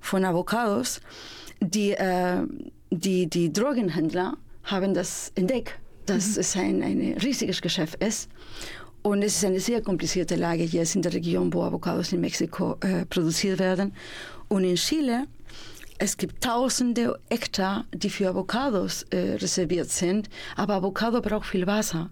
[0.00, 1.00] von Avocados,
[1.60, 2.42] die, äh,
[2.90, 5.74] die, die Drogenhändler haben das entdeckt,
[6.06, 6.40] dass mhm.
[6.40, 8.28] es ein, ein riesiges Geschäft ist.
[9.02, 12.76] Und es ist eine sehr komplizierte Lage jetzt in der Region, wo Avocados in Mexiko
[12.80, 13.94] äh, produziert werden.
[14.48, 15.26] Und in Chile,
[15.98, 20.28] es gibt tausende Hektar, die für Avocados äh, reserviert sind.
[20.56, 22.10] Aber Avocado braucht viel Wasser.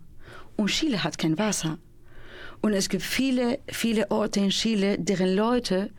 [0.56, 1.78] Und Chile hat kein Wasser.
[2.62, 5.90] Und es gibt viele, viele Orte in Chile, deren Leute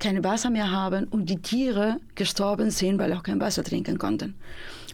[0.00, 4.34] kein Wasser mehr haben und die Tiere gestorben sind, weil auch kein Wasser trinken konnten.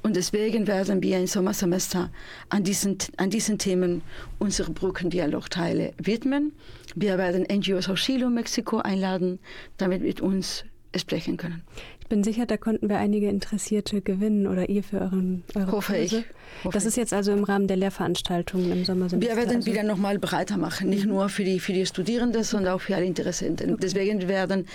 [0.03, 2.11] Und deswegen werden wir im Sommersemester
[2.49, 4.03] an diesen, an diesen Themen
[4.39, 6.53] unsere Brückendialogteile widmen.
[6.95, 9.39] Wir werden NGOs aus Chile und Mexiko einladen,
[9.79, 10.65] damit mit uns
[10.95, 11.63] sprechen können.
[12.07, 15.95] Ich bin sicher, da konnten wir einige Interessierte gewinnen oder ihr für euren, eure Hoffe
[15.95, 16.19] Kurse.
[16.19, 16.25] ich.
[16.63, 19.29] Hoffe das ist jetzt also im Rahmen der Lehrveranstaltungen im Sommersemester.
[19.29, 22.75] Wir werden also wieder nochmal breiter machen, nicht nur für die, für die Studierenden, sondern
[22.75, 23.73] auch für alle Interessenten.
[23.73, 23.81] Okay.
[23.83, 24.67] Deswegen werden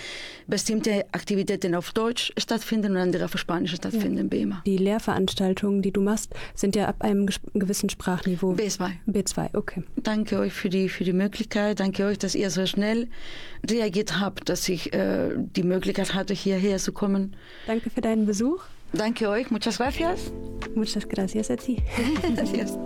[0.46, 4.38] bestimmte Aktivitäten auf Deutsch stattfinden und andere auf Spanisch stattfinden, ja.
[4.38, 4.62] immer.
[4.66, 8.52] Die Lehrveranstaltungen, die du machst, sind ja ab einem gewissen Sprachniveau.
[8.52, 8.90] B2.
[9.08, 9.82] B2, okay.
[9.96, 11.80] Danke euch für die, für die Möglichkeit.
[11.80, 13.08] Danke euch, dass ihr so schnell
[13.66, 17.21] reagiert habt, dass ich äh, die Möglichkeit hatte, hierher zu kommen.
[17.22, 17.36] Frauen.
[17.66, 18.62] Danke für deinen Besuch.
[18.92, 19.50] Danke euch.
[19.50, 20.32] Muchas gracias.
[20.74, 21.82] Muchas gracias a ti.
[22.34, 22.78] gracias.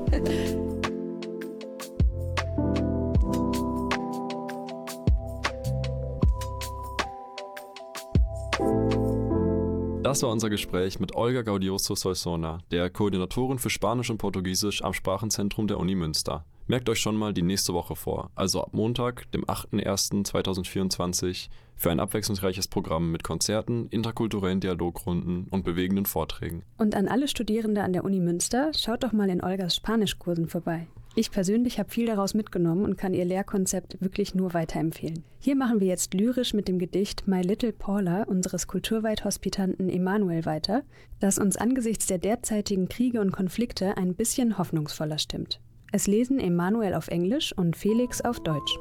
[10.02, 14.92] Das war unser Gespräch mit Olga Gaudioso Solsona, der Koordinatorin für Spanisch und Portugiesisch am
[14.92, 16.44] Sprachenzentrum der Uni Münster.
[16.68, 22.00] Merkt euch schon mal die nächste Woche vor, also ab Montag, dem 8.01.2024, für ein
[22.00, 26.64] abwechslungsreiches Programm mit Konzerten, interkulturellen Dialogrunden und bewegenden Vorträgen.
[26.76, 30.88] Und an alle Studierende an der Uni Münster, schaut doch mal in Olgas Spanischkursen vorbei.
[31.14, 35.22] Ich persönlich habe viel daraus mitgenommen und kann ihr Lehrkonzept wirklich nur weiterempfehlen.
[35.38, 40.82] Hier machen wir jetzt lyrisch mit dem Gedicht My Little Paula unseres Kulturweit-Hospitanten Emanuel weiter,
[41.20, 45.60] das uns angesichts der derzeitigen Kriege und Konflikte ein bisschen hoffnungsvoller stimmt.
[45.96, 48.78] Es lesen Emanuel auf Englisch und Felix auf Deutsch.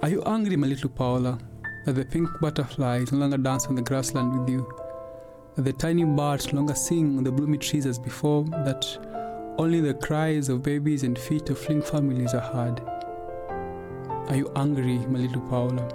[0.00, 1.36] Are you angry, my little Paula,
[1.84, 4.66] that the pink butterflies no longer dance on the grassland with you?
[5.56, 8.44] That the tiny birds no longer sing on the bloomy trees as before?
[8.44, 8.86] That
[9.58, 12.80] only the cries of babies and feet of fleeing families are heard?
[14.30, 15.86] Are you angry, my little Paula?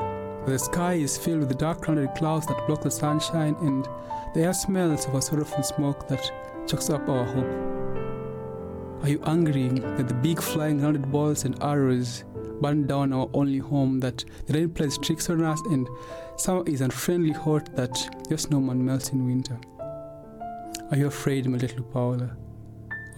[0.45, 3.87] That the sky is filled with dark clouded clouds that block the sunshine and
[4.33, 6.31] the are smells of a sorrowful smoke that
[6.67, 9.03] chokes up our hope?
[9.03, 12.23] Are you angry that the big flying rounded balls and arrows
[12.61, 15.87] burn down our only home, that the rain plays tricks on us, and
[16.37, 17.95] summer is unfriendly hot, that
[18.29, 19.59] your snowman melts in winter.
[20.89, 22.35] Are you afraid, my little Paula,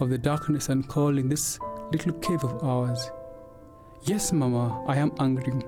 [0.00, 1.58] of the darkness and cold in this
[1.92, 3.10] little cave of ours?
[4.02, 5.62] Yes, Mama, I am angry.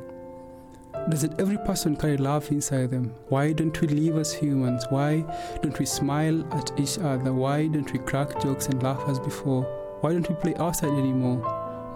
[1.11, 3.15] Doesn't every person carry love inside them?
[3.29, 4.85] Why don't we live as humans?
[4.91, 5.25] Why
[5.63, 7.33] don't we smile at each other?
[7.33, 9.63] Why don't we crack jokes and laugh as before?
[10.01, 11.39] Why don't we play outside anymore?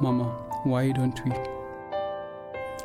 [0.00, 0.24] Mama,
[0.64, 1.32] why don't we?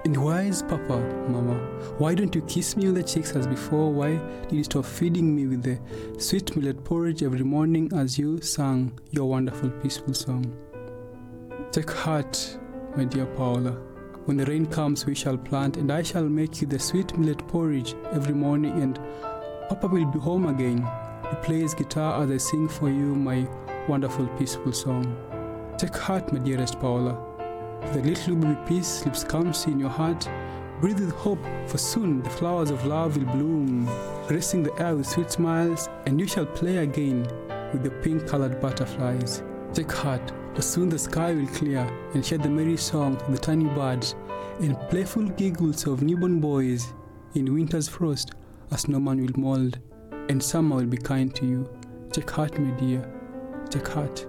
[0.04, 1.00] And why is Papa,
[1.30, 1.56] Mama?
[1.98, 3.92] Why don't you kiss me on the cheeks as before?
[3.92, 5.80] Why did you stop feeding me with the
[6.20, 10.56] sweet millet porridge every morning as you sang your wonderful, peaceful song?
[11.72, 12.58] Take heart,
[12.96, 13.78] my dear Paula.
[14.28, 17.48] When the rain comes, we shall plant, and I shall make you the sweet millet
[17.48, 19.00] porridge every morning, and
[19.70, 20.86] Papa will be home again.
[21.30, 23.48] He plays guitar as I sing for you my
[23.88, 25.16] wonderful, peaceful song.
[25.78, 27.18] Take heart, my dearest Paula.
[27.94, 30.28] The little baby peace sleeps calmly in your heart.
[30.82, 33.90] Breathe with hope, for soon the flowers of love will bloom,
[34.28, 37.24] gracing the air with sweet smiles, and you shall play again
[37.72, 39.42] with the pink colored butterflies.
[39.74, 43.38] Take heart, for soon the sky will clear and share the merry song of the
[43.38, 44.16] tiny birds
[44.60, 46.96] and playful giggles of newborn boys.
[47.36, 48.32] In winter's frost,
[48.72, 49.78] a snowman will mold,
[50.30, 51.70] and summer will be kind to you.
[52.12, 53.08] Take heart, my dear.
[53.70, 54.26] Take heart.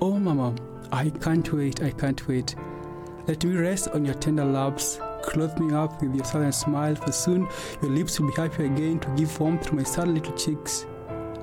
[0.00, 0.54] Oh, Mama,
[0.92, 2.54] I can't wait, I can't wait.
[3.26, 5.00] Let me rest on your tender laps.
[5.24, 7.48] Clothe me up with your silent smile, for soon
[7.82, 10.86] your lips will be happy again to give warmth to my sad little cheeks.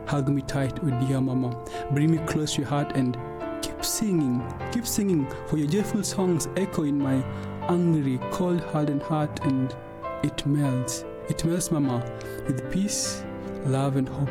[0.07, 1.49] Hug me tight, oh dear Mama.
[1.91, 3.17] Bring me close to your heart and
[3.61, 7.23] keep singing, keep singing, for your joyful songs echo in my
[7.69, 9.75] angry, cold, hardened heart, and
[10.23, 11.05] it melts.
[11.29, 12.03] It melts, Mama,
[12.47, 13.23] with peace,
[13.65, 14.29] love, and hope.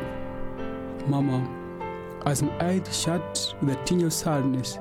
[1.07, 1.49] Mama,
[2.27, 4.79] as my eyes shut with a tinge of sadness,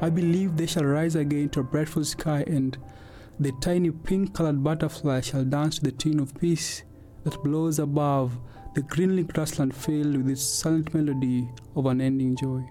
[0.00, 2.76] I believe they shall rise again to a brightful sky, and
[3.38, 6.82] the tiny pink colored butterfly shall dance to the tune of peace
[7.24, 8.38] that blows above
[8.74, 12.64] the greenly grassland filled with its silent melody of unending joy.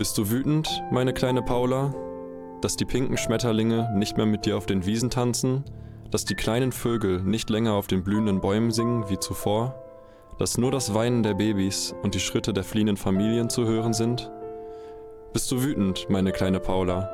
[0.00, 1.94] Bist du wütend, meine kleine Paula?
[2.62, 5.62] dass die pinken Schmetterlinge nicht mehr mit dir auf den Wiesen tanzen,
[6.10, 9.74] dass die kleinen Vögel nicht länger auf den blühenden Bäumen singen wie zuvor,
[10.38, 14.30] dass nur das Weinen der Babys und die Schritte der fliehenden Familien zu hören sind?
[15.34, 17.10] Bist du wütend, meine kleine Paula,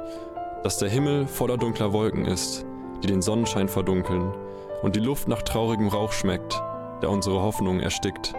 [0.63, 2.65] dass der Himmel voller dunkler Wolken ist,
[3.03, 4.33] die den Sonnenschein verdunkeln
[4.83, 6.63] und die Luft nach traurigem Rauch schmeckt,
[7.03, 8.33] der unsere Hoffnung erstickt?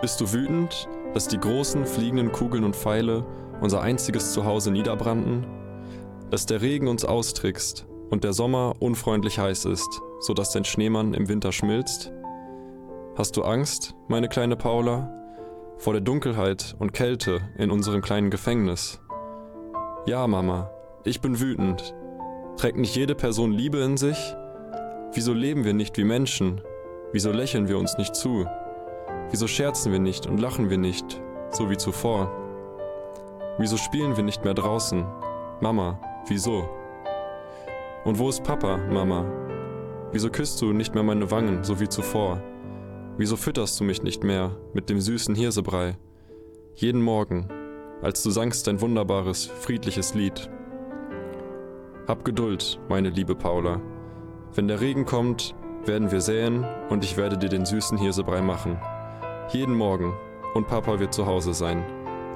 [0.00, 3.24] Bist du wütend, dass die großen fliegenden Kugeln und Pfeile
[3.60, 5.46] unser einziges Zuhause niederbrannten
[6.34, 11.28] dass der Regen uns austrickst und der Sommer unfreundlich heiß ist, sodass dein Schneemann im
[11.28, 12.12] Winter schmilzt?
[13.16, 15.12] Hast du Angst, meine kleine Paula,
[15.78, 19.00] vor der Dunkelheit und Kälte in unserem kleinen Gefängnis?
[20.06, 20.70] Ja, Mama,
[21.04, 21.94] ich bin wütend.
[22.56, 24.34] Trägt nicht jede Person Liebe in sich?
[25.12, 26.60] Wieso leben wir nicht wie Menschen?
[27.12, 28.44] Wieso lächeln wir uns nicht zu?
[29.30, 32.43] Wieso scherzen wir nicht und lachen wir nicht, so wie zuvor?
[33.58, 35.04] Wieso spielen wir nicht mehr draußen?
[35.60, 36.66] Mama, Wieso?
[38.04, 39.26] Und wo ist Papa, Mama?
[40.10, 42.42] Wieso küsst du nicht mehr meine Wangen, so wie zuvor?
[43.18, 45.98] Wieso fütterst du mich nicht mehr mit dem süßen Hirsebrei?
[46.76, 47.48] Jeden Morgen,
[48.00, 50.48] als du sangst dein wunderbares, friedliches Lied.
[52.08, 53.82] Hab Geduld, meine liebe Paula.
[54.54, 55.54] Wenn der Regen kommt,
[55.84, 58.78] werden wir säen und ich werde dir den süßen Hirsebrei machen.
[59.50, 60.14] Jeden Morgen.
[60.54, 61.84] Und Papa wird zu Hause sein,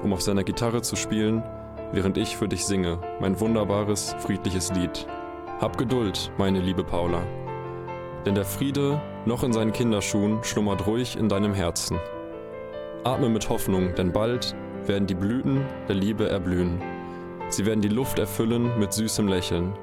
[0.03, 1.43] um auf seiner Gitarre zu spielen,
[1.91, 5.07] während ich für dich singe, mein wunderbares, friedliches Lied.
[5.59, 7.21] Hab Geduld, meine liebe Paula.
[8.25, 11.99] Denn der Friede, noch in seinen Kinderschuhen, schlummert ruhig in deinem Herzen.
[13.03, 16.81] Atme mit Hoffnung, denn bald werden die Blüten der Liebe erblühen.
[17.49, 19.73] Sie werden die Luft erfüllen mit süßem Lächeln.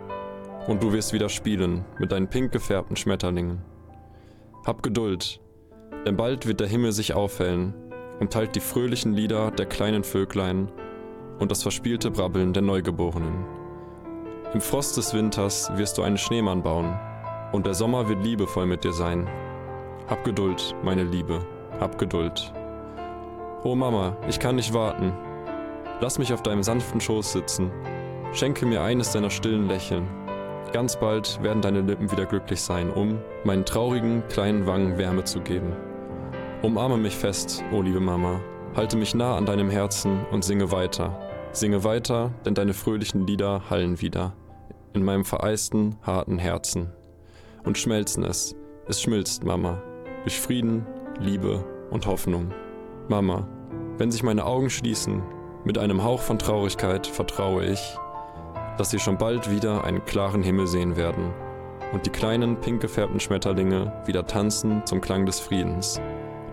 [0.67, 3.63] Und du wirst wieder spielen mit deinen pink gefärbten Schmetterlingen.
[4.67, 5.41] Hab Geduld,
[6.05, 7.75] denn bald wird der Himmel sich aufhellen
[8.19, 10.71] und teilt die fröhlichen Lieder der kleinen Vöglein
[11.39, 13.45] und das verspielte Brabbeln der Neugeborenen.
[14.55, 16.99] Im Frost des Winters wirst du einen Schneemann bauen,
[17.53, 19.29] und der Sommer wird liebevoll mit dir sein.
[20.09, 21.45] Hab Geduld, meine Liebe,
[21.81, 22.53] hab Geduld.
[23.65, 25.13] Oh Mama, ich kann nicht warten.
[26.01, 27.71] Lass mich auf deinem sanften Schoß sitzen.
[28.33, 30.07] Schenke mir eines deiner stillen Lächeln.
[30.73, 35.41] Ganz bald werden deine Lippen wieder glücklich sein, um meinen traurigen kleinen Wangen Wärme zu
[35.41, 35.73] geben.
[36.63, 38.41] Umarme mich fest, o oh liebe Mama,
[38.75, 41.21] halte mich nah an deinem Herzen und singe weiter.
[41.53, 44.33] Singe weiter, denn deine fröhlichen Lieder hallen wieder
[44.95, 46.91] in meinem vereisten, harten Herzen
[47.65, 48.57] und schmelzen es.
[48.89, 49.83] Es schmilzt, Mama,
[50.23, 50.87] durch Frieden,
[51.21, 52.51] Liebe und Hoffnung.
[53.09, 53.47] Mama,
[53.99, 55.23] wenn sich meine Augen schließen,
[55.65, 57.99] mit einem Hauch von Traurigkeit vertraue ich,
[58.79, 61.35] dass sie schon bald wieder einen klaren Himmel sehen werden
[61.93, 66.01] und die kleinen pink gefärbten Schmetterlinge wieder tanzen zum Klang des Friedens,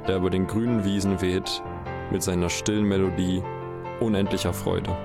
[0.07, 1.61] der über den grünen Wiesen weht
[2.11, 3.41] mit seiner stillen Melodie
[3.99, 4.95] unendlicher Freude.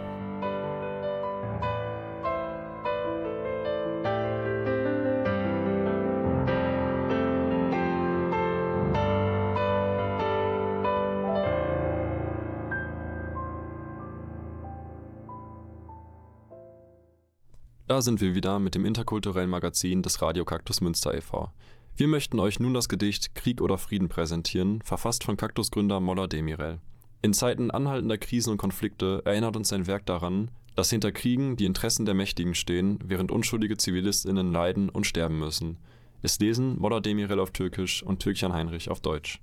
[17.89, 21.51] Da sind wir wieder mit dem interkulturellen Magazin des Radio Kaktus Münster e.V.
[21.99, 26.79] Wir möchten euch nun das Gedicht Krieg oder Frieden präsentieren, verfasst von Kaktusgründer Moller Demirel.
[27.23, 31.65] In Zeiten anhaltender Krisen und Konflikte erinnert uns sein Werk daran, dass hinter Kriegen die
[31.65, 35.77] Interessen der Mächtigen stehen, während unschuldige ZivilistInnen leiden und sterben müssen.
[36.23, 39.41] Es lesen Moller Demirel auf Türkisch und Türkjan Heinrich auf Deutsch.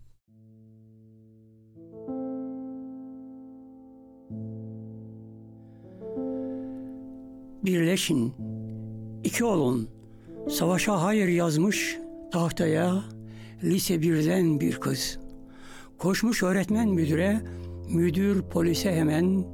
[7.65, 8.33] birleşin.
[9.23, 9.89] İki olun.
[10.49, 12.04] Savaşa hayır yazmış
[12.35, 13.03] tahtaya
[13.63, 15.19] lise birden bir kız.
[15.97, 17.41] Koşmuş öğretmen müdüre,
[17.89, 19.45] müdür polise hemen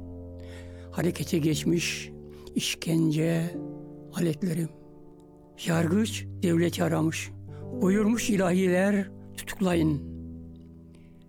[0.90, 2.10] harekete geçmiş
[2.54, 3.56] işkence
[4.14, 4.68] aletlerim.
[5.66, 7.30] Yargıç devleti aramış.
[7.82, 10.00] Buyurmuş ilahiler tutuklayın.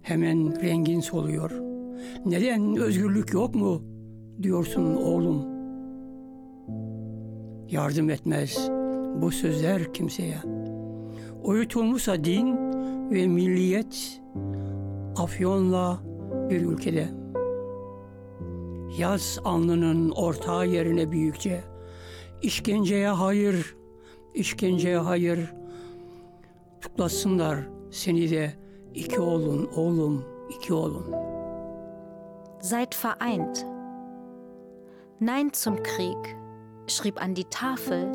[0.01, 1.51] Hemen rengin soluyor.
[2.25, 3.83] Neden özgürlük yok mu
[4.43, 5.53] diyorsun oğlum.''
[7.71, 8.69] yardım etmez
[9.21, 10.52] bu sözler kimseye.
[11.43, 12.57] Uyutulmuşsa din
[13.11, 14.21] ve milliyet
[15.17, 15.99] afyonla
[16.49, 17.07] bir ülkede.
[18.97, 21.63] Yaz alnının ortağı yerine büyükçe.
[22.41, 23.75] İşkenceye hayır,
[24.33, 25.53] işkenceye hayır.
[26.81, 27.57] Tuklasınlar
[27.91, 28.53] seni de
[28.93, 31.05] iki oğlun, oğlum, iki oğlun.
[32.61, 33.65] Seid vereint.
[35.21, 36.43] Nein zum Krieg.
[36.87, 38.11] schrieb an die Tafel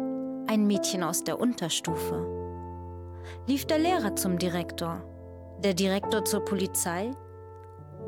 [0.46, 2.38] ein Mädchen aus der Unterstufe.
[3.46, 5.02] Lief der Lehrer zum Direktor,
[5.62, 7.10] der Direktor zur Polizei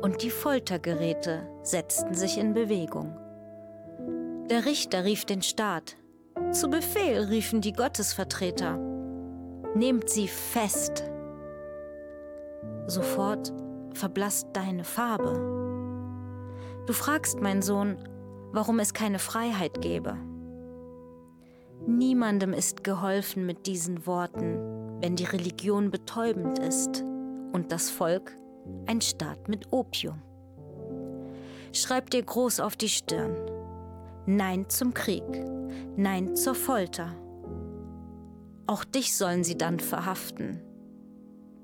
[0.01, 3.17] und die Foltergeräte setzten sich in Bewegung.
[4.49, 5.95] Der Richter rief den Staat.
[6.51, 8.77] Zu Befehl riefen die Gottesvertreter.
[9.75, 11.03] Nehmt sie fest.
[12.87, 13.53] Sofort
[13.93, 15.33] verblasst deine Farbe.
[16.87, 17.97] Du fragst, mein Sohn,
[18.51, 20.17] warum es keine Freiheit gebe.
[21.87, 24.70] Niemandem ist geholfen mit diesen Worten,
[25.01, 27.03] wenn die Religion betäubend ist
[27.51, 28.35] und das Volk
[28.85, 30.21] ein Staat mit Opium.
[31.73, 33.35] Schreib dir groß auf die Stirn.
[34.25, 35.23] Nein zum Krieg,
[35.97, 37.15] nein zur Folter.
[38.67, 40.61] Auch dich sollen sie dann verhaften,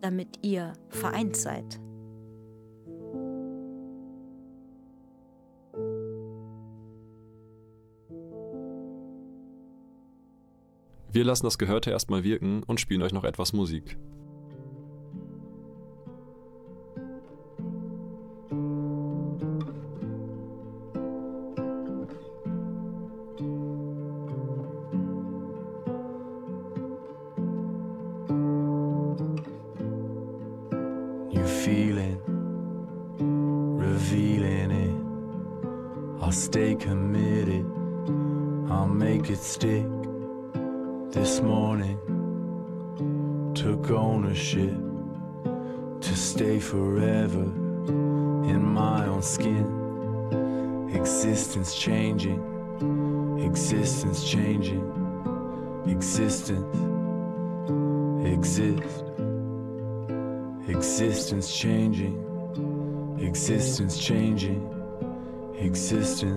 [0.01, 1.79] damit ihr vereint seid.
[11.17, 13.97] Wir lassen das Gehörte erstmal wirken und spielen euch noch etwas Musik.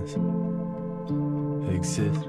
[0.01, 0.31] Existence
[1.73, 2.29] exist.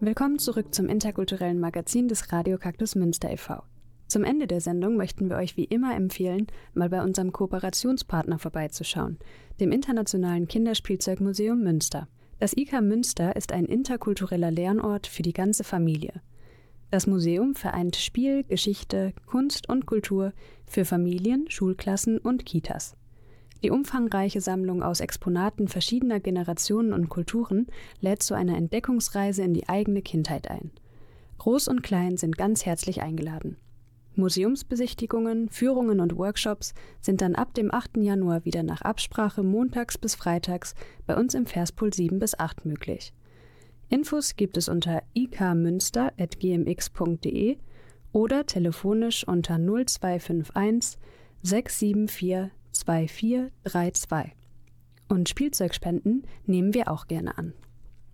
[0.00, 3.62] Willkommen zurück zum interkulturellen Magazin des Radio Kaktus Münster e.V.
[4.06, 9.18] Zum Ende der Sendung möchten wir euch wie immer empfehlen, mal bei unserem Kooperationspartner vorbeizuschauen,
[9.60, 12.06] dem Internationalen Kinderspielzeugmuseum Münster.
[12.38, 16.20] Das IK Münster ist ein interkultureller Lernort für die ganze Familie.
[16.90, 20.32] Das Museum vereint Spiel, Geschichte, Kunst und Kultur
[20.66, 22.96] für Familien, Schulklassen und Kitas.
[23.64, 27.66] Die umfangreiche Sammlung aus Exponaten verschiedener Generationen und Kulturen
[28.00, 30.70] lädt zu einer Entdeckungsreise in die eigene Kindheit ein.
[31.38, 33.56] Groß und Klein sind ganz herzlich eingeladen.
[34.16, 37.96] Museumsbesichtigungen, Führungen und Workshops sind dann ab dem 8.
[37.96, 40.74] Januar wieder nach Absprache montags bis freitags
[41.06, 43.12] bei uns im Verspool 7 bis 8 möglich.
[43.94, 47.58] Infos gibt es unter ikmünster.gmx.de
[48.10, 50.98] oder telefonisch unter 0251
[51.42, 54.32] 674 2432.
[55.06, 57.52] Und Spielzeugspenden nehmen wir auch gerne an.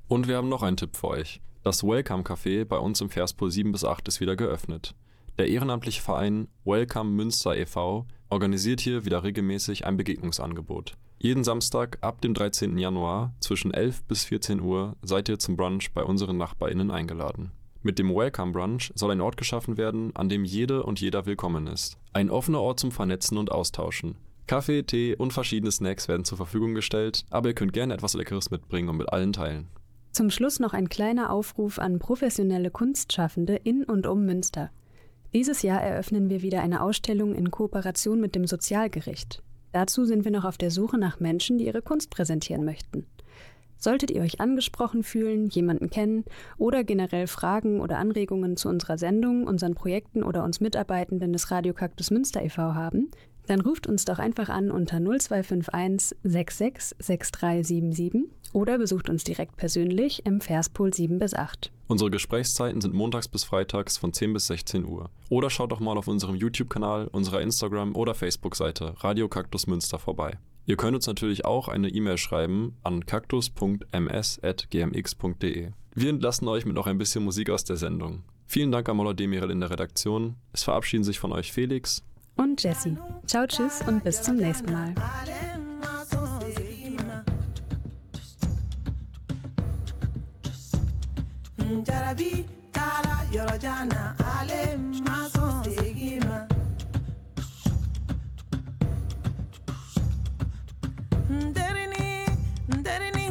[0.07, 1.41] Und wir haben noch einen Tipp für euch.
[1.63, 4.95] Das Welcome Café bei uns im Verspool 7 bis 8 ist wieder geöffnet.
[5.39, 8.05] Der ehrenamtliche Verein Welcome Münster e.V.
[8.29, 10.99] organisiert hier wieder regelmäßig ein Begegnungsangebot.
[11.23, 12.79] Jeden Samstag ab dem 13.
[12.79, 17.53] Januar zwischen 11 bis 14 Uhr seid ihr zum Brunch bei unseren NachbarInnen eingeladen.
[17.83, 21.67] Mit dem Welcome Brunch soll ein Ort geschaffen werden, an dem jede und jeder willkommen
[21.67, 21.99] ist.
[22.15, 24.17] Ein offener Ort zum Vernetzen und Austauschen.
[24.47, 28.51] Kaffee, Tee und verschiedene Snacks werden zur Verfügung gestellt, aber ihr könnt gerne etwas Leckeres
[28.51, 29.69] mitbringen und mit allen teilen.
[30.13, 34.71] Zum Schluss noch ein kleiner Aufruf an professionelle Kunstschaffende in und um Münster.
[35.35, 39.43] Dieses Jahr eröffnen wir wieder eine Ausstellung in Kooperation mit dem Sozialgericht.
[39.73, 43.07] Dazu sind wir noch auf der Suche nach Menschen, die ihre Kunst präsentieren möchten.
[43.79, 46.25] Solltet ihr euch angesprochen fühlen, jemanden kennen
[46.59, 51.73] oder generell Fragen oder Anregungen zu unserer Sendung, unseren Projekten oder uns Mitarbeitenden des Radio
[51.73, 52.75] Kaktus Münster e.V.
[52.75, 53.11] haben,
[53.51, 60.25] dann ruft uns doch einfach an unter 0251 66 6377 oder besucht uns direkt persönlich
[60.25, 61.73] im Verspool 7 bis 8.
[61.89, 65.11] Unsere Gesprächszeiten sind montags bis freitags von 10 bis 16 Uhr.
[65.29, 70.39] Oder schaut doch mal auf unserem YouTube-Kanal, unserer Instagram- oder Facebook-Seite Radio Kaktus Münster vorbei.
[70.67, 75.71] Ihr könnt uns natürlich auch eine E-Mail schreiben an kaktus.ms.gmx.de.
[75.95, 78.23] Wir entlassen euch mit noch ein bisschen Musik aus der Sendung.
[78.47, 80.37] Vielen Dank an Mola Demirel in der Redaktion.
[80.53, 82.05] Es verabschieden sich von euch Felix
[82.41, 82.97] und Jessie.
[83.27, 84.95] Ciao, tschüss und bis zum nächsten Mal.
[91.87, 94.03] jarabi taara yɔrɔ jan na
[94.37, 94.63] ale
[95.07, 96.39] ma sɔn segin ma.
[101.29, 102.07] n la nterini
[102.79, 103.25] nterini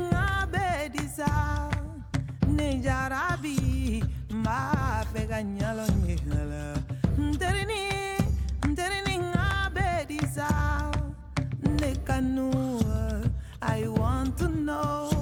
[7.82, 7.89] ŋa
[10.40, 10.88] di sa
[11.80, 12.48] ne kanu
[13.62, 15.19] I want to know.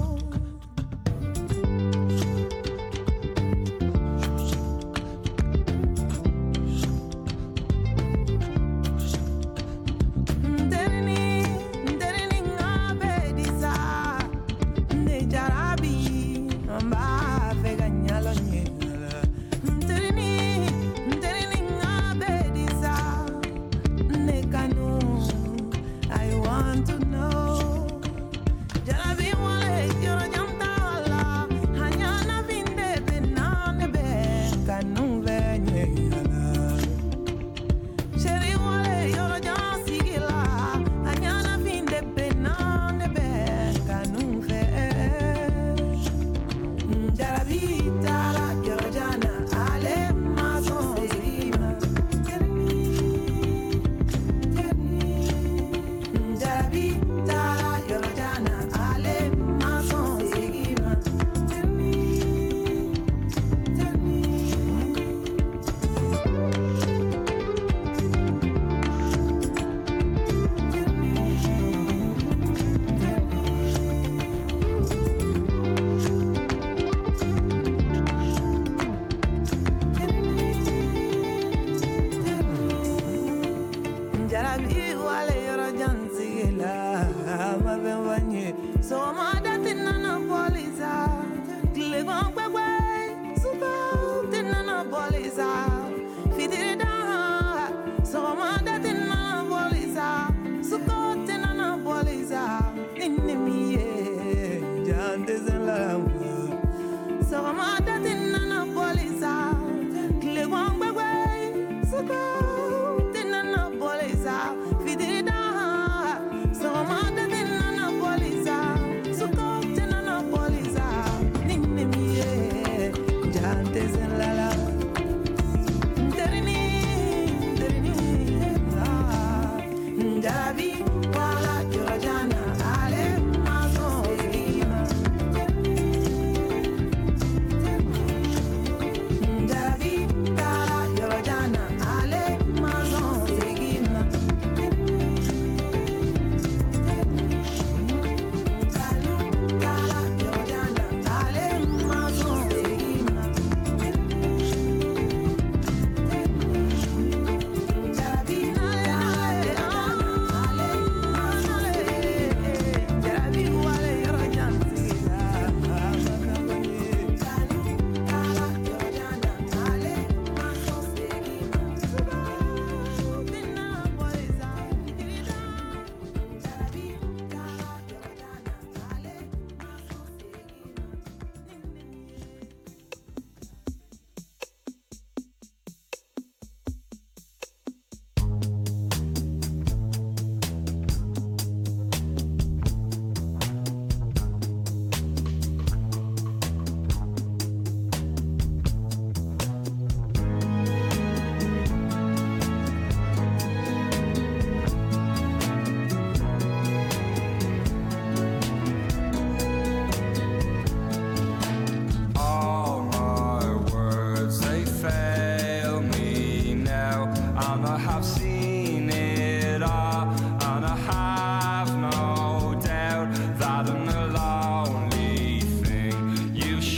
[123.42, 124.07] やって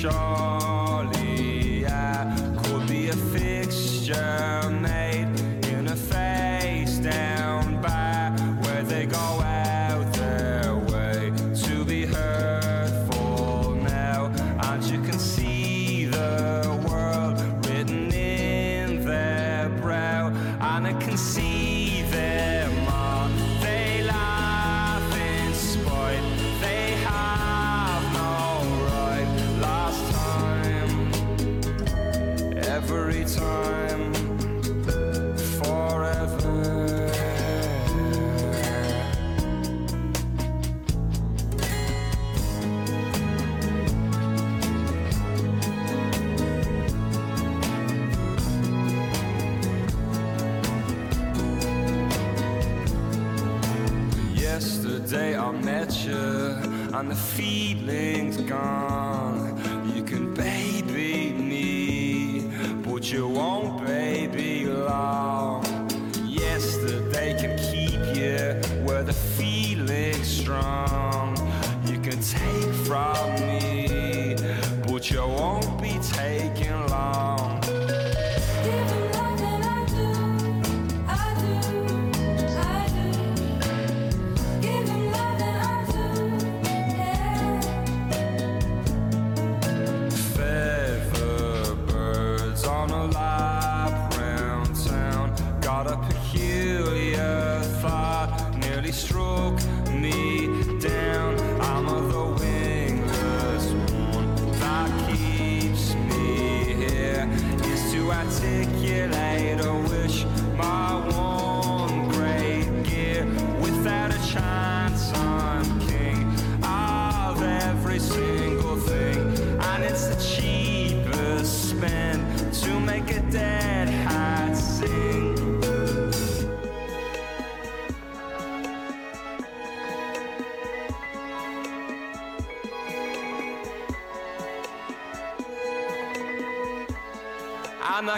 [0.01, 0.50] shore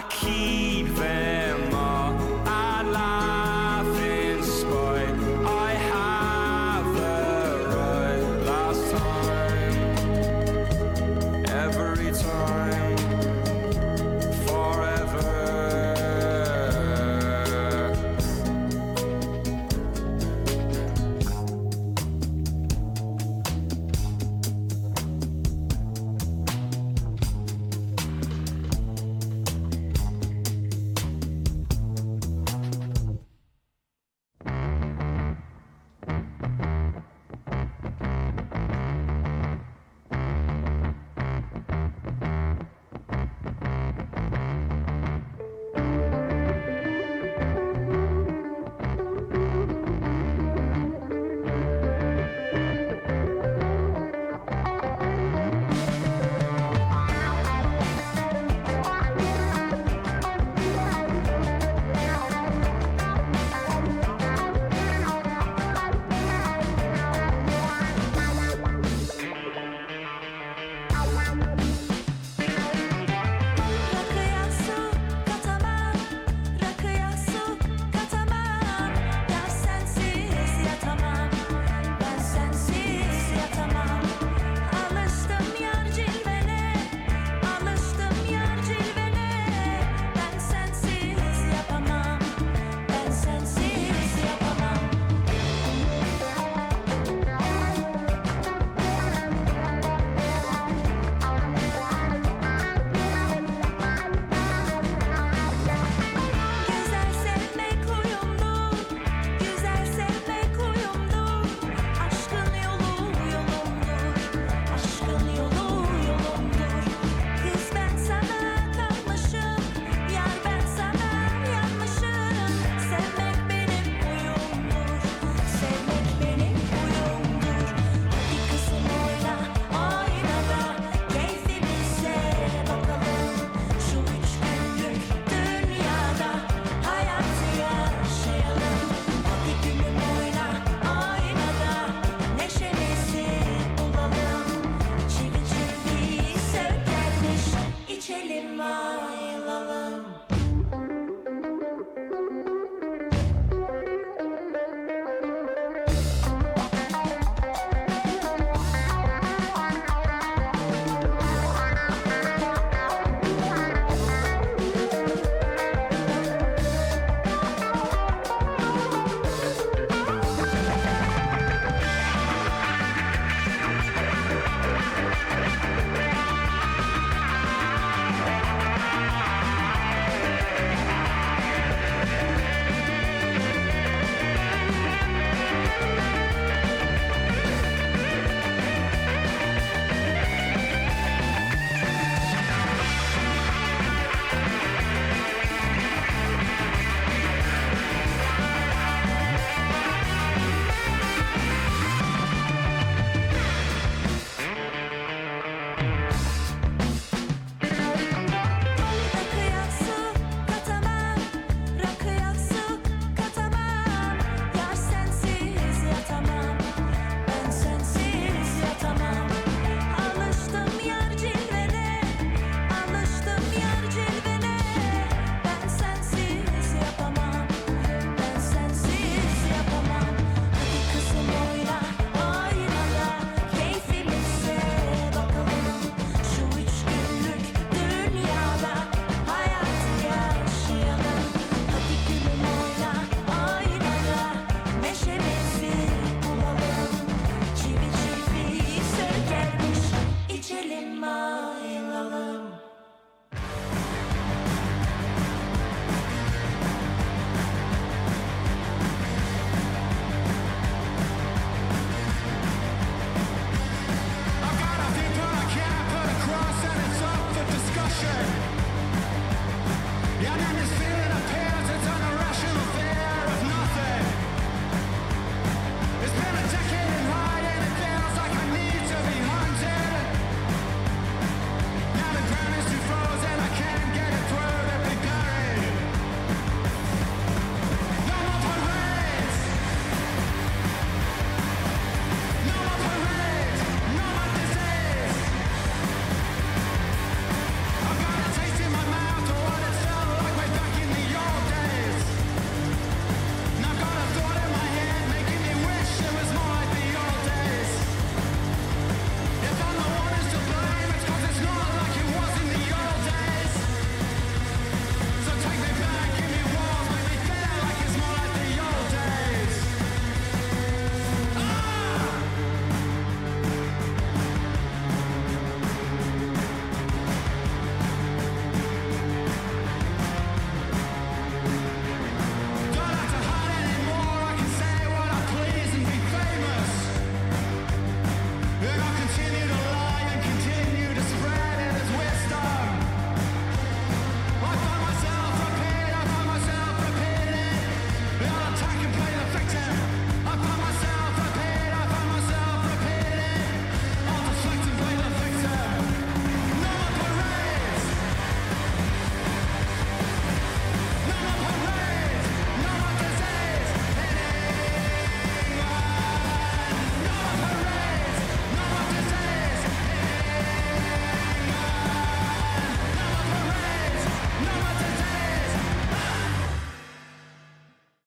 [0.03, 0.62] And I keep them